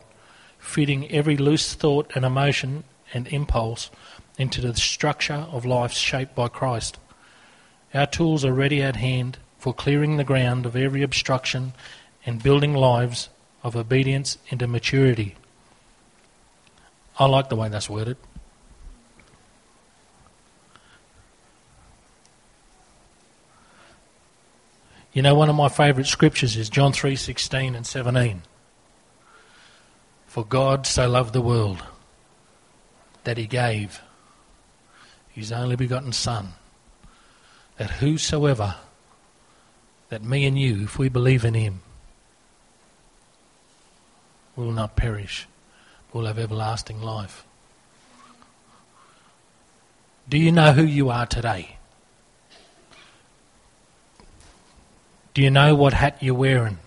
feeding 0.58 1.10
every 1.10 1.36
loose 1.36 1.74
thought 1.74 2.10
and 2.14 2.24
emotion 2.24 2.84
and 3.12 3.28
impulse 3.28 3.90
into 4.38 4.60
the 4.60 4.74
structure 4.74 5.46
of 5.50 5.66
life 5.66 5.92
shaped 5.92 6.34
by 6.34 6.48
Christ. 6.48 6.98
Our 7.92 8.06
tools 8.06 8.44
are 8.44 8.54
ready 8.54 8.82
at 8.82 8.96
hand 8.96 9.38
for 9.58 9.74
clearing 9.74 10.16
the 10.16 10.24
ground 10.24 10.64
of 10.64 10.74
every 10.74 11.02
obstruction 11.02 11.74
and 12.24 12.42
building 12.42 12.74
lives 12.74 13.28
of 13.62 13.76
obedience 13.76 14.38
into 14.48 14.66
maturity. 14.66 15.36
I 17.18 17.26
like 17.26 17.48
the 17.48 17.56
way 17.56 17.68
that's 17.68 17.90
worded. 17.90 18.16
You 25.12 25.20
know, 25.20 25.34
one 25.34 25.50
of 25.50 25.56
my 25.56 25.68
favourite 25.68 26.06
scriptures 26.06 26.56
is 26.56 26.70
John 26.70 26.92
3:16 26.92 27.74
and 27.74 27.86
17. 27.86 28.42
For 30.26 30.44
God 30.44 30.86
so 30.86 31.06
loved 31.08 31.34
the 31.34 31.42
world 31.42 31.84
that 33.24 33.36
he 33.36 33.46
gave 33.46 34.00
his 35.28 35.52
only 35.52 35.76
begotten 35.76 36.12
son 36.12 36.54
that 37.76 37.90
whosoever, 37.90 38.76
that 40.08 40.22
me 40.22 40.46
and 40.46 40.58
you, 40.58 40.84
if 40.84 40.98
we 40.98 41.08
believe 41.08 41.44
in 41.44 41.54
him, 41.54 41.82
will 44.56 44.72
not 44.72 44.96
perish, 44.96 45.46
will 46.12 46.26
have 46.26 46.38
everlasting 46.38 47.00
life. 47.00 47.44
Do 50.28 50.38
you 50.38 50.52
know 50.52 50.72
who 50.72 50.84
you 50.84 51.10
are 51.10 51.26
today? 51.26 51.76
Do 55.34 55.42
you 55.42 55.50
know 55.50 55.74
what 55.74 55.94
hat 55.94 56.22
you're 56.22 56.34
wearing? 56.34 56.78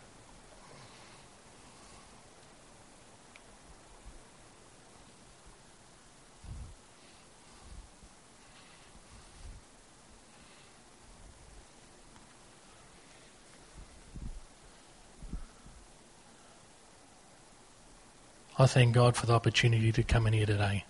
I 18.58 18.68
thank 18.68 18.94
God 18.94 19.18
for 19.18 19.26
the 19.26 19.34
opportunity 19.34 19.92
to 19.92 20.04
come 20.04 20.28
in 20.28 20.34
here 20.34 20.46
today. 20.46 20.86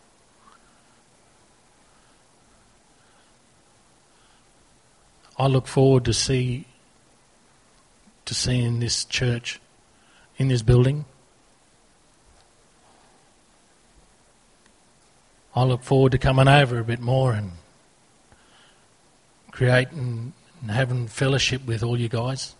I 5.37 5.47
look 5.47 5.67
forward 5.67 6.05
to 6.05 6.13
see 6.13 6.65
to 8.25 8.33
seeing 8.33 8.79
this 8.79 9.05
church 9.05 9.59
in 10.37 10.47
this 10.47 10.61
building. 10.61 11.05
I 15.55 15.63
look 15.63 15.83
forward 15.83 16.11
to 16.11 16.17
coming 16.17 16.47
over 16.47 16.79
a 16.79 16.83
bit 16.83 16.99
more 16.99 17.33
and 17.33 17.51
creating 19.51 20.33
and 20.61 20.71
having 20.71 21.07
fellowship 21.07 21.65
with 21.65 21.81
all 21.81 21.99
you 21.99 22.09
guys. 22.09 22.55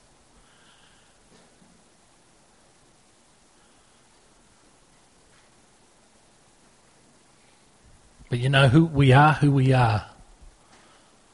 But 8.36 8.42
you 8.42 8.50
know 8.50 8.68
who 8.68 8.84
we 8.84 9.14
are 9.14 9.32
who 9.32 9.50
we 9.50 9.72
are 9.72 10.08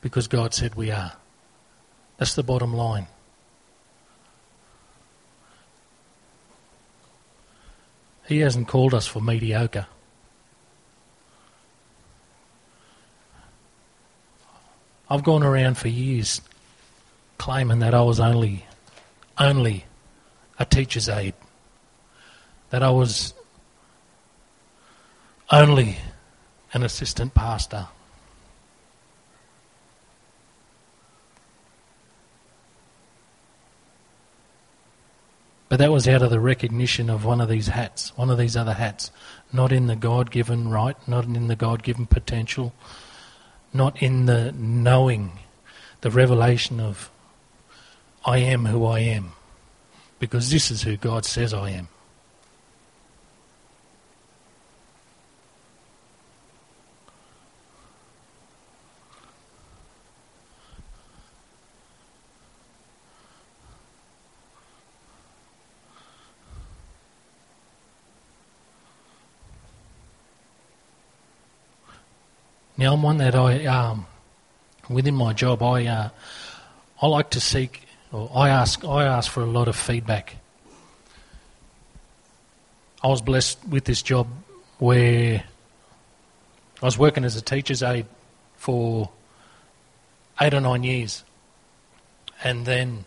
because 0.02 0.28
God 0.28 0.54
said 0.54 0.76
we 0.76 0.92
are. 0.92 1.14
That's 2.18 2.36
the 2.36 2.44
bottom 2.44 2.76
line. 2.76 3.08
He 8.28 8.42
hasn't 8.42 8.68
called 8.68 8.94
us 8.94 9.08
for 9.08 9.20
mediocre. 9.20 9.88
I've 15.10 15.24
gone 15.24 15.42
around 15.42 15.80
for 15.80 15.88
years 15.88 16.40
claiming 17.40 17.80
that 17.80 17.96
I 17.96 18.04
was 18.04 18.20
only 18.20 18.68
only 19.40 19.86
a 20.60 20.66
teacher's 20.66 21.10
aide. 21.10 21.34
That 22.70 22.84
I 22.84 22.92
was 22.92 23.34
only 25.50 25.98
an 26.74 26.84
assistant 26.84 27.34
pastor. 27.34 27.88
But 35.72 35.78
that 35.78 35.90
was 35.90 36.06
out 36.06 36.22
of 36.22 36.30
the 36.30 36.40
recognition 36.42 37.10
of 37.10 37.24
one 37.24 37.40
of 37.40 37.48
these 37.48 37.68
hats, 37.68 38.12
one 38.18 38.30
of 38.30 38.38
these 38.38 38.58
other 38.58 38.74
hats. 38.74 39.10
Not 39.54 39.72
in 39.72 39.88
the 39.88 39.96
God 39.96 40.30
given 40.30 40.68
right, 40.68 40.98
not 41.08 41.24
in 41.24 41.48
the 41.48 41.56
God 41.56 41.82
given 41.82 42.06
potential, 42.06 42.74
not 43.74 44.04
in 44.04 44.26
the 44.26 44.52
knowing, 44.52 45.40
the 46.02 46.12
revelation 46.12 46.82
of 46.82 47.10
I 48.26 48.40
am 48.40 48.66
who 48.66 48.86
I 48.86 49.00
am. 49.00 49.32
Because 50.20 50.52
this 50.52 50.72
is 50.72 50.84
who 50.84 50.98
God 50.98 51.24
says 51.24 51.54
I 51.54 51.70
am. 51.70 51.88
Now, 72.82 72.94
I'm 72.94 73.04
one 73.04 73.20
that 73.20 73.36
I, 73.36 73.64
um, 73.68 74.08
within 74.90 75.14
my 75.14 75.34
job, 75.34 75.62
I, 75.62 75.86
uh, 75.86 76.10
I 77.00 77.06
like 77.06 77.30
to 77.30 77.40
seek, 77.40 77.84
or 78.12 78.32
I 78.34 78.50
ask, 78.50 78.84
I 78.84 79.04
ask 79.04 79.30
for 79.30 79.44
a 79.44 79.46
lot 79.46 79.68
of 79.68 79.76
feedback. 79.76 80.38
I 83.04 83.08
was 83.08 83.22
blessed 83.22 83.60
with 83.68 83.86
this 83.86 84.02
job 84.02 84.30
where 84.80 85.44
I 86.82 86.86
was 86.86 86.98
working 86.98 87.24
as 87.24 87.36
a 87.36 87.42
teacher's 87.44 87.84
aide 87.84 88.08
for 88.56 89.12
eight 90.42 90.56
or 90.56 90.62
nine 90.62 90.82
years, 90.82 91.24
and 92.44 92.66
then 92.66 93.06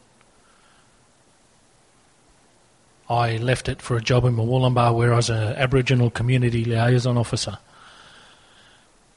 I 3.10 3.38
left 3.38 3.68
it 3.68 3.82
for 3.82 3.96
a 3.96 4.00
job 4.00 4.24
in 4.24 4.36
Murwillumbah 4.36 4.94
where 4.94 5.12
I 5.12 5.16
was 5.16 5.30
an 5.30 5.56
Aboriginal 5.56 6.10
community 6.10 6.64
liaison 6.64 7.18
officer. 7.18 7.58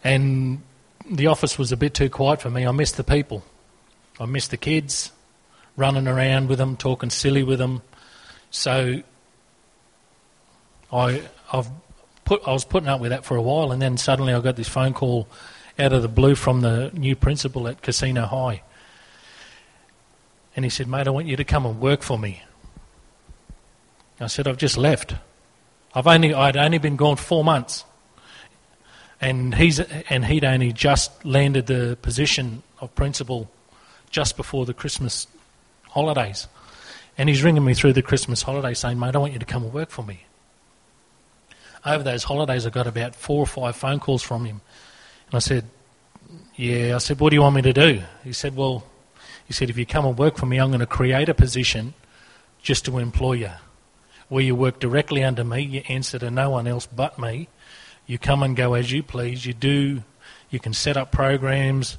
And 0.04 0.62
the 1.10 1.28
office 1.28 1.58
was 1.58 1.72
a 1.72 1.78
bit 1.78 1.94
too 1.94 2.10
quiet 2.10 2.42
for 2.42 2.50
me. 2.50 2.66
I 2.66 2.72
missed 2.72 2.98
the 2.98 3.04
people. 3.04 3.44
I 4.20 4.26
missed 4.26 4.52
the 4.52 4.58
kids, 4.58 5.12
running 5.76 6.08
around 6.08 6.50
with 6.50 6.58
them, 6.58 6.76
talking 6.76 7.10
silly 7.10 7.44
with 7.44 7.60
them. 7.60 7.82
So 8.50 9.02
I, 10.92 11.22
I've 11.52 11.70
put, 12.26 12.48
I 12.48 12.52
was 12.52 12.66
putting 12.66 12.90
up 12.90 13.00
with 13.00 13.12
that 13.12 13.26
for 13.26 13.36
a 13.38 13.42
while, 13.42 13.72
and 13.72 13.82
then 13.82 13.98
suddenly 13.98 14.34
I 14.34 14.40
got 14.40 14.56
this 14.56 14.70
phone 14.70 14.94
call 14.94 15.28
out 15.78 15.94
of 15.94 16.02
the 16.02 16.08
blue 16.08 16.36
from 16.36 16.62
the 16.62 16.92
new 16.94 17.16
principal 17.16 17.68
at 17.68 17.82
Casino 17.82 18.26
High. 18.26 18.64
And 20.56 20.66
he 20.66 20.70
said, 20.70 20.88
Mate, 20.88 21.08
I 21.08 21.12
want 21.12 21.28
you 21.28 21.36
to 21.36 21.44
come 21.44 21.66
and 21.66 21.80
work 21.80 22.02
for 22.02 22.18
me. 22.18 22.42
I 24.20 24.28
said, 24.28 24.48
I've 24.48 24.58
just 24.58 24.78
left. 24.78 25.14
I've 25.94 26.08
only, 26.08 26.34
I'd 26.34 26.58
only 26.58 26.80
been 26.80 26.96
gone 26.96 27.16
four 27.16 27.44
months. 27.44 27.86
And, 29.20 29.56
he's, 29.56 29.80
and 29.80 30.26
he'd 30.26 30.44
only 30.44 30.72
just 30.72 31.26
landed 31.26 31.68
the 31.68 31.98
position 32.02 32.62
of 32.80 32.94
principal 32.94 33.50
just 34.12 34.38
before 34.38 34.66
the 34.66 34.74
Christmas 34.74 35.28
holidays. 35.90 36.48
And 37.18 37.30
he's 37.30 37.44
ringing 37.44 37.66
me 37.66 37.74
through 37.74 37.94
the 37.94 38.04
Christmas 38.04 38.44
holidays 38.44 38.80
saying, 38.80 39.00
Mate, 39.00 39.16
I 39.16 39.20
want 39.20 39.34
you 39.34 39.40
to 39.40 39.46
come 39.46 39.64
and 39.64 39.74
work 39.74 39.90
for 39.90 40.04
me. 40.04 40.24
Over 41.86 42.04
those 42.04 42.24
holidays, 42.24 42.66
I 42.66 42.70
got 42.70 42.86
about 42.86 43.16
four 43.16 43.40
or 43.40 43.48
five 43.48 43.76
phone 43.76 44.00
calls 44.00 44.22
from 44.22 44.46
him. 44.46 44.62
And 45.28 45.36
I 45.36 45.40
said, 45.40 45.66
Yeah. 46.56 46.96
I 46.96 46.98
said, 47.00 47.20
What 47.20 47.32
do 47.32 47.36
you 47.36 47.42
want 47.42 47.56
me 47.56 47.64
to 47.64 47.74
do? 47.74 48.02
He 48.24 48.34
said, 48.34 48.56
Well, 48.56 48.84
he 49.46 49.54
said, 49.54 49.70
If 49.70 49.78
you 49.78 49.86
come 49.86 50.06
and 50.06 50.18
work 50.18 50.38
for 50.38 50.46
me, 50.46 50.60
I'm 50.60 50.70
going 50.70 50.80
to 50.80 50.86
create 50.86 51.30
a 51.30 51.34
position 51.34 51.96
just 52.62 52.86
to 52.86 53.00
employ 53.00 53.34
you. 53.34 53.52
Where 54.30 54.44
you 54.44 54.56
work 54.56 54.80
directly 54.80 55.24
under 55.24 55.44
me, 55.44 55.62
you 55.62 55.82
answer 55.88 56.20
to 56.20 56.30
no 56.30 56.50
one 56.52 56.68
else 56.68 56.86
but 56.86 57.18
me. 57.18 57.48
You 58.08 58.18
come 58.18 58.42
and 58.42 58.56
go 58.56 58.74
as 58.74 58.92
you 58.92 59.04
please. 59.04 59.46
You 59.46 59.54
do, 59.54 60.02
you 60.50 60.60
can 60.60 60.74
set 60.74 60.96
up 60.96 61.12
programs, 61.12 61.98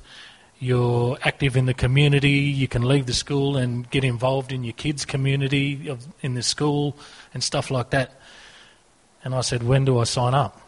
you're 0.59 1.18
active 1.23 1.57
in 1.57 1.66
the 1.66 1.75
community, 1.75 2.31
you 2.31 2.66
can 2.66 2.83
leave 2.83 3.07
the 3.07 3.12
school 3.12 3.57
and 3.57 3.88
get 3.90 4.03
involved 4.03 4.51
in 4.51 4.64
your 4.64 4.73
kids' 4.73 5.05
community 5.05 5.88
of, 5.88 6.09
in 6.23 6.35
the 6.35 6.42
school 6.42 6.97
and 7.33 7.44
stuff 7.44 7.71
like 7.71 7.90
that. 7.90 8.18
And 9.23 9.35
I 9.35 9.42
said, 9.42 9.62
When 9.62 9.85
do 9.85 9.99
I 9.99 10.05
sign 10.05 10.35
up? 10.35 10.61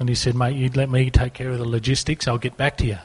And 0.00 0.08
he 0.08 0.16
said, 0.16 0.34
Mate, 0.34 0.56
you'd 0.56 0.76
let 0.76 0.90
me 0.90 1.08
take 1.10 1.32
care 1.32 1.50
of 1.50 1.58
the 1.58 1.68
logistics, 1.68 2.26
I'll 2.26 2.36
get 2.36 2.56
back 2.56 2.76
to 2.78 2.86
you. 2.86 2.98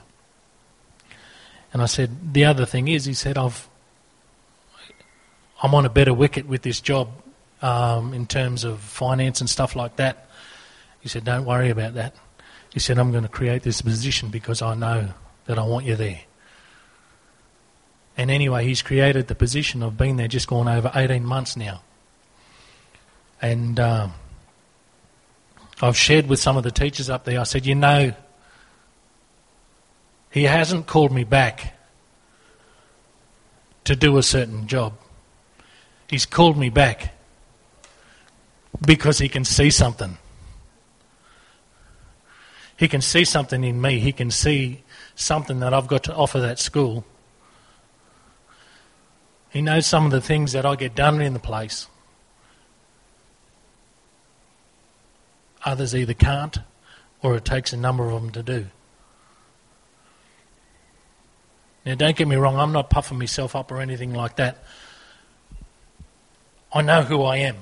And 1.71 1.83
I 1.83 1.85
said, 1.85 2.33
The 2.33 2.45
other 2.45 2.65
thing 2.65 2.87
is, 2.87 3.05
he 3.05 3.13
said, 3.13 3.37
I've, 3.37 3.69
I'm 5.61 5.75
on 5.75 5.85
a 5.85 5.89
better 5.89 6.13
wicket 6.13 6.47
with 6.47 6.63
this 6.63 6.81
job 6.81 7.09
um, 7.61 8.13
in 8.13 8.27
terms 8.27 8.63
of 8.63 8.79
finance 8.79 9.41
and 9.41 9.49
stuff 9.49 9.75
like 9.75 9.95
that. 9.97 10.27
He 10.99 11.09
said, 11.09 11.23
Don't 11.23 11.45
worry 11.45 11.69
about 11.69 11.93
that. 11.95 12.15
He 12.73 12.79
said, 12.79 12.99
I'm 12.99 13.11
going 13.11 13.23
to 13.23 13.29
create 13.29 13.63
this 13.63 13.81
position 13.81 14.29
because 14.29 14.61
I 14.61 14.75
know 14.75 15.09
that 15.45 15.57
I 15.57 15.63
want 15.63 15.85
you 15.85 15.95
there. 15.95 16.19
And 18.17 18.31
anyway, 18.31 18.65
he's 18.65 18.81
created 18.81 19.27
the 19.27 19.35
position. 19.35 19.83
I've 19.83 19.97
been 19.97 20.17
there 20.17 20.27
just 20.27 20.47
gone 20.47 20.67
over 20.67 20.91
18 20.93 21.23
months 21.23 21.55
now. 21.55 21.81
And 23.41 23.79
um, 23.79 24.13
I've 25.81 25.97
shared 25.97 26.27
with 26.27 26.39
some 26.39 26.57
of 26.57 26.63
the 26.63 26.71
teachers 26.71 27.09
up 27.09 27.25
there, 27.25 27.39
I 27.39 27.43
said, 27.43 27.65
you 27.65 27.75
know, 27.75 28.13
he 30.31 30.43
hasn't 30.43 30.87
called 30.87 31.11
me 31.11 31.23
back 31.23 31.75
to 33.85 33.95
do 33.95 34.17
a 34.17 34.23
certain 34.23 34.67
job. 34.67 34.93
He's 36.09 36.25
called 36.25 36.57
me 36.57 36.69
back 36.69 37.16
because 38.81 39.19
he 39.19 39.29
can 39.29 39.45
see 39.45 39.69
something. 39.69 40.17
He 42.77 42.87
can 42.87 43.01
see 43.01 43.25
something 43.25 43.63
in 43.63 43.81
me. 43.81 43.99
He 43.99 44.11
can 44.11 44.29
see 44.29 44.83
something 45.15 45.59
that 45.61 45.73
I've 45.73 45.87
got 45.87 46.03
to 46.03 46.15
offer 46.15 46.39
that 46.39 46.59
school. 46.59 47.05
He 49.49 49.61
knows 49.61 49.87
some 49.87 50.05
of 50.05 50.11
the 50.11 50.21
things 50.21 50.51
that 50.51 50.65
I 50.65 50.75
get 50.75 50.93
done 50.93 51.19
in 51.19 51.33
the 51.33 51.39
place. 51.39 51.87
Others 55.65 55.95
either 55.95 56.13
can't 56.13 56.59
or 57.23 57.35
it 57.35 57.45
takes 57.45 57.73
a 57.73 57.77
number 57.77 58.05
of 58.09 58.21
them 58.21 58.31
to 58.31 58.43
do. 58.43 58.67
Now, 61.85 61.95
don't 61.95 62.15
get 62.15 62.27
me 62.27 62.35
wrong, 62.35 62.57
I'm 62.57 62.73
not 62.73 62.89
puffing 62.89 63.17
myself 63.17 63.55
up 63.55 63.71
or 63.71 63.79
anything 63.79 64.13
like 64.13 64.35
that. 64.35 64.63
I 66.73 66.81
know 66.81 67.01
who 67.01 67.23
I 67.23 67.37
am. 67.37 67.55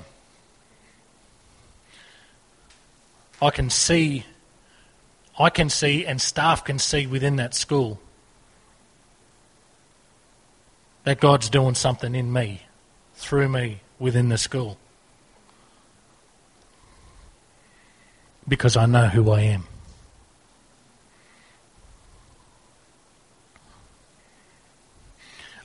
I 3.40 3.50
can 3.50 3.70
see, 3.70 4.24
I 5.38 5.50
can 5.50 5.68
see, 5.68 6.06
and 6.06 6.20
staff 6.20 6.64
can 6.64 6.78
see 6.78 7.06
within 7.06 7.36
that 7.36 7.54
school 7.54 8.00
that 11.04 11.20
God's 11.20 11.48
doing 11.48 11.74
something 11.74 12.14
in 12.14 12.32
me, 12.32 12.62
through 13.14 13.48
me, 13.48 13.80
within 13.98 14.28
the 14.28 14.38
school. 14.38 14.78
because 18.48 18.76
I 18.76 18.86
know 18.86 19.06
who 19.06 19.30
I 19.30 19.40
am. 19.42 19.64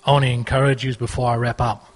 I 0.05 0.11
want 0.11 0.25
to 0.25 0.31
encourage 0.31 0.83
you 0.83 0.95
before 0.95 1.29
I 1.29 1.35
wrap 1.35 1.61
up. 1.61 1.90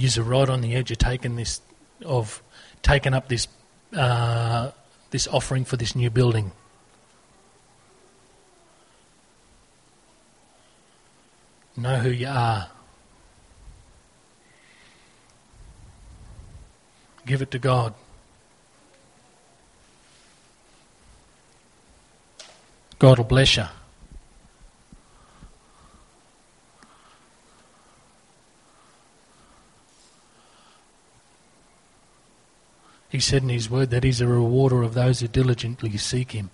You're 0.00 0.24
right 0.24 0.48
on 0.48 0.62
the 0.62 0.74
edge 0.74 0.90
of 0.90 0.96
taking 0.96 1.36
this, 1.36 1.60
of 2.06 2.42
taking 2.80 3.12
up 3.12 3.28
this, 3.28 3.46
uh, 3.94 4.70
this 5.10 5.28
offering 5.28 5.66
for 5.66 5.76
this 5.76 5.94
new 5.94 6.08
building. 6.08 6.52
Know 11.76 11.98
who 11.98 12.08
you 12.08 12.28
are. 12.28 12.70
Give 17.26 17.42
it 17.42 17.50
to 17.50 17.58
God. 17.58 17.92
God 22.98 23.18
will 23.18 23.26
bless 23.26 23.58
you. 23.58 23.66
He 33.10 33.20
said 33.20 33.42
in 33.42 33.48
His 33.48 33.68
word 33.68 33.90
that 33.90 34.04
He's 34.04 34.20
a 34.20 34.26
rewarder 34.26 34.82
of 34.82 34.94
those 34.94 35.20
who 35.20 35.28
diligently 35.28 35.96
seek 35.98 36.32
Him. 36.32 36.50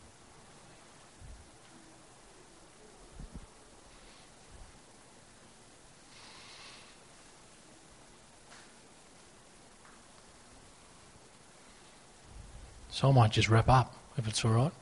So 12.90 13.10
I 13.10 13.12
might 13.12 13.30
just 13.30 13.50
wrap 13.50 13.68
up, 13.68 13.94
if 14.16 14.26
it's 14.26 14.42
all 14.42 14.52
right. 14.52 14.72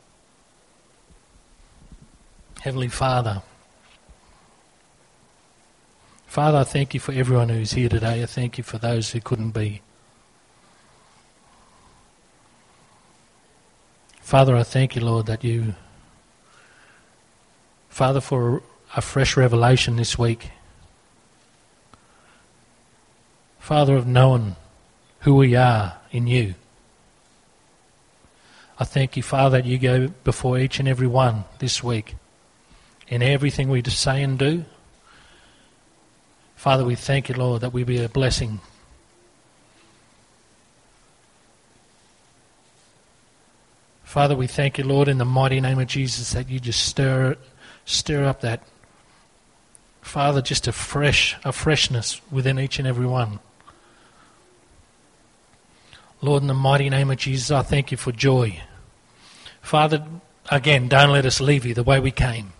Heavenly 2.60 2.88
Father, 2.88 3.42
Father, 6.34 6.58
I 6.58 6.64
thank 6.64 6.94
you 6.94 7.00
for 7.00 7.12
everyone 7.12 7.48
who's 7.48 7.72
here 7.72 7.88
today. 7.88 8.22
I 8.22 8.26
thank 8.26 8.58
you 8.58 8.64
for 8.64 8.78
those 8.78 9.10
who 9.10 9.20
couldn't 9.20 9.50
be. 9.50 9.82
Father, 14.24 14.56
I 14.56 14.62
thank 14.62 14.96
you, 14.96 15.04
Lord, 15.04 15.26
that 15.26 15.44
you, 15.44 15.74
Father, 17.90 18.22
for 18.22 18.62
a 18.96 19.02
fresh 19.02 19.36
revelation 19.36 19.96
this 19.96 20.18
week. 20.18 20.48
Father, 23.58 23.94
of 23.94 24.06
knowing 24.06 24.56
who 25.20 25.34
we 25.34 25.54
are 25.54 25.98
in 26.10 26.26
you. 26.26 26.54
I 28.78 28.84
thank 28.84 29.14
you, 29.18 29.22
Father, 29.22 29.58
that 29.58 29.68
you 29.68 29.76
go 29.76 30.08
before 30.24 30.58
each 30.58 30.80
and 30.80 30.88
every 30.88 31.06
one 31.06 31.44
this 31.58 31.84
week 31.84 32.14
in 33.08 33.22
everything 33.22 33.68
we 33.68 33.82
say 33.82 34.22
and 34.22 34.38
do. 34.38 34.64
Father, 36.56 36.86
we 36.86 36.94
thank 36.94 37.28
you, 37.28 37.34
Lord, 37.34 37.60
that 37.60 37.74
we 37.74 37.84
be 37.84 38.02
a 38.02 38.08
blessing. 38.08 38.62
Father, 44.14 44.36
we 44.36 44.46
thank 44.46 44.78
you, 44.78 44.84
Lord, 44.84 45.08
in 45.08 45.18
the 45.18 45.24
mighty 45.24 45.60
name 45.60 45.80
of 45.80 45.88
Jesus, 45.88 46.34
that 46.34 46.48
you 46.48 46.60
just 46.60 46.86
stir, 46.86 47.36
stir 47.84 48.24
up 48.24 48.42
that, 48.42 48.62
Father, 50.02 50.40
just 50.40 50.68
a 50.68 50.72
fresh, 50.72 51.36
a 51.44 51.50
freshness 51.50 52.20
within 52.30 52.60
each 52.60 52.78
and 52.78 52.86
every 52.86 53.06
one. 53.06 53.40
Lord, 56.20 56.44
in 56.44 56.46
the 56.46 56.54
mighty 56.54 56.88
name 56.88 57.10
of 57.10 57.16
Jesus, 57.16 57.50
I 57.50 57.62
thank 57.62 57.90
you 57.90 57.96
for 57.96 58.12
joy. 58.12 58.60
Father, 59.60 60.06
again, 60.48 60.86
don't 60.86 61.10
let 61.10 61.26
us 61.26 61.40
leave 61.40 61.66
you 61.66 61.74
the 61.74 61.82
way 61.82 61.98
we 61.98 62.12
came. 62.12 62.52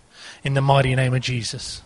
in 0.43 0.55
the 0.55 0.61
mighty 0.61 0.93
name 0.93 1.13
of 1.13 1.21
Jesus. 1.21 1.83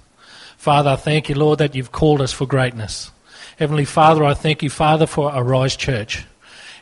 Father, 0.57 0.89
I 0.89 0.95
thank 0.95 1.29
you, 1.29 1.35
Lord, 1.35 1.59
that 1.59 1.75
you've 1.75 1.91
called 1.91 2.21
us 2.21 2.33
for 2.33 2.47
greatness. 2.47 3.11
Heavenly 3.59 3.85
Father, 3.85 4.23
I 4.23 4.33
thank 4.33 4.63
you, 4.63 4.71
Father, 4.71 5.05
for 5.05 5.31
Arise 5.31 5.75
Church. 5.75 6.25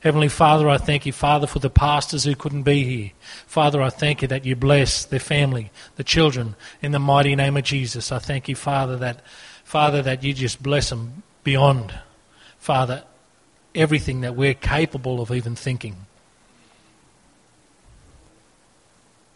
Heavenly 0.07 0.29
Father, 0.29 0.69
I 0.69 0.77
thank 0.77 1.05
you, 1.05 1.11
Father, 1.11 1.47
for 1.47 1.59
the 1.59 1.69
pastors 1.69 2.23
who 2.23 2.33
couldn't 2.33 2.63
be 2.63 2.85
here. 2.85 3.11
Father, 3.45 3.81
I 3.81 3.89
thank 3.89 4.21
you 4.21 4.29
that 4.29 4.45
you 4.45 4.55
bless 4.55 5.03
their 5.03 5.19
family, 5.19 5.69
the 5.97 6.03
children, 6.05 6.55
in 6.81 6.93
the 6.93 6.97
mighty 6.97 7.35
name 7.35 7.57
of 7.57 7.65
Jesus. 7.65 8.09
I 8.09 8.19
thank 8.19 8.47
you, 8.47 8.55
Father, 8.55 8.95
that 8.95 9.19
Father, 9.65 10.01
that 10.01 10.23
you 10.23 10.33
just 10.33 10.63
bless 10.63 10.91
them 10.91 11.23
beyond, 11.43 11.93
Father, 12.57 13.03
everything 13.75 14.21
that 14.21 14.33
we're 14.33 14.53
capable 14.53 15.19
of 15.19 15.29
even 15.29 15.57
thinking. 15.57 15.97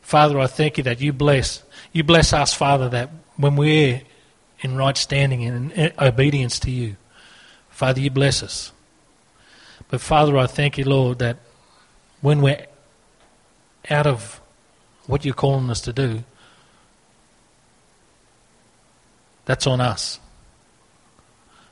Father, 0.01 0.39
I 0.39 0.47
thank 0.47 0.77
you 0.77 0.85
that 0.85 1.01
you 1.01 1.11
bless. 1.11 1.63
You 1.91 2.05
bless 2.05 2.31
us, 2.31 2.53
Father, 2.53 2.87
that 2.87 3.09
when 3.35 3.57
we're 3.57 4.03
in 4.61 4.77
right 4.77 4.95
standing 4.95 5.43
and 5.43 5.73
in 5.73 5.91
obedience 5.99 6.59
to 6.59 6.71
you, 6.71 6.95
Father, 7.71 7.99
you 7.99 8.09
bless 8.09 8.41
us. 8.41 8.71
But 9.91 9.99
Father, 9.99 10.37
I 10.37 10.47
thank 10.47 10.77
you, 10.77 10.85
Lord, 10.85 11.19
that 11.19 11.37
when 12.21 12.41
we're 12.41 12.65
out 13.89 14.07
of 14.07 14.39
what 15.05 15.25
you're 15.25 15.33
calling 15.33 15.69
us 15.69 15.81
to 15.81 15.91
do, 15.91 16.23
that's 19.43 19.67
on 19.67 19.81
us. 19.81 20.19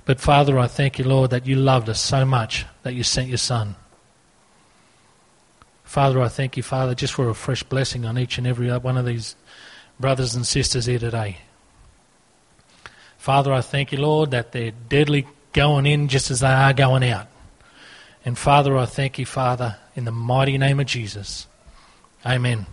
But 0.03 0.19
Father, 0.19 0.59
I 0.59 0.67
thank 0.67 0.99
you, 0.99 1.05
Lord, 1.05 1.31
that 1.31 1.47
you 1.47 1.55
loved 1.55 1.87
us 1.87 2.01
so 2.01 2.25
much 2.25 2.65
that 2.83 2.93
you 2.93 3.03
sent 3.03 3.29
your 3.29 3.37
Son. 3.37 3.75
Father, 5.85 6.21
I 6.21 6.27
thank 6.27 6.57
you, 6.57 6.63
Father, 6.63 6.93
just 6.93 7.13
for 7.13 7.29
a 7.29 7.33
fresh 7.33 7.63
blessing 7.63 8.05
on 8.05 8.17
each 8.17 8.37
and 8.37 8.45
every 8.45 8.69
one 8.79 8.97
of 8.97 9.05
these 9.05 9.37
brothers 9.97 10.35
and 10.35 10.45
sisters 10.45 10.87
here 10.87 10.99
today. 10.99 11.37
Father, 13.17 13.53
I 13.53 13.61
thank 13.61 13.93
you, 13.93 13.99
Lord, 13.99 14.31
that 14.31 14.51
they're 14.51 14.71
deadly 14.71 15.25
going 15.53 15.85
in 15.85 16.09
just 16.09 16.31
as 16.31 16.41
they 16.41 16.47
are 16.47 16.73
going 16.73 17.03
out. 17.05 17.27
And 18.29 18.37
Father, 18.37 18.77
I 18.77 18.85
thank 18.85 19.17
you, 19.17 19.25
Father, 19.25 19.77
in 19.95 20.05
the 20.05 20.11
mighty 20.11 20.59
name 20.59 20.79
of 20.79 20.85
Jesus. 20.85 21.47
Amen. 22.23 22.67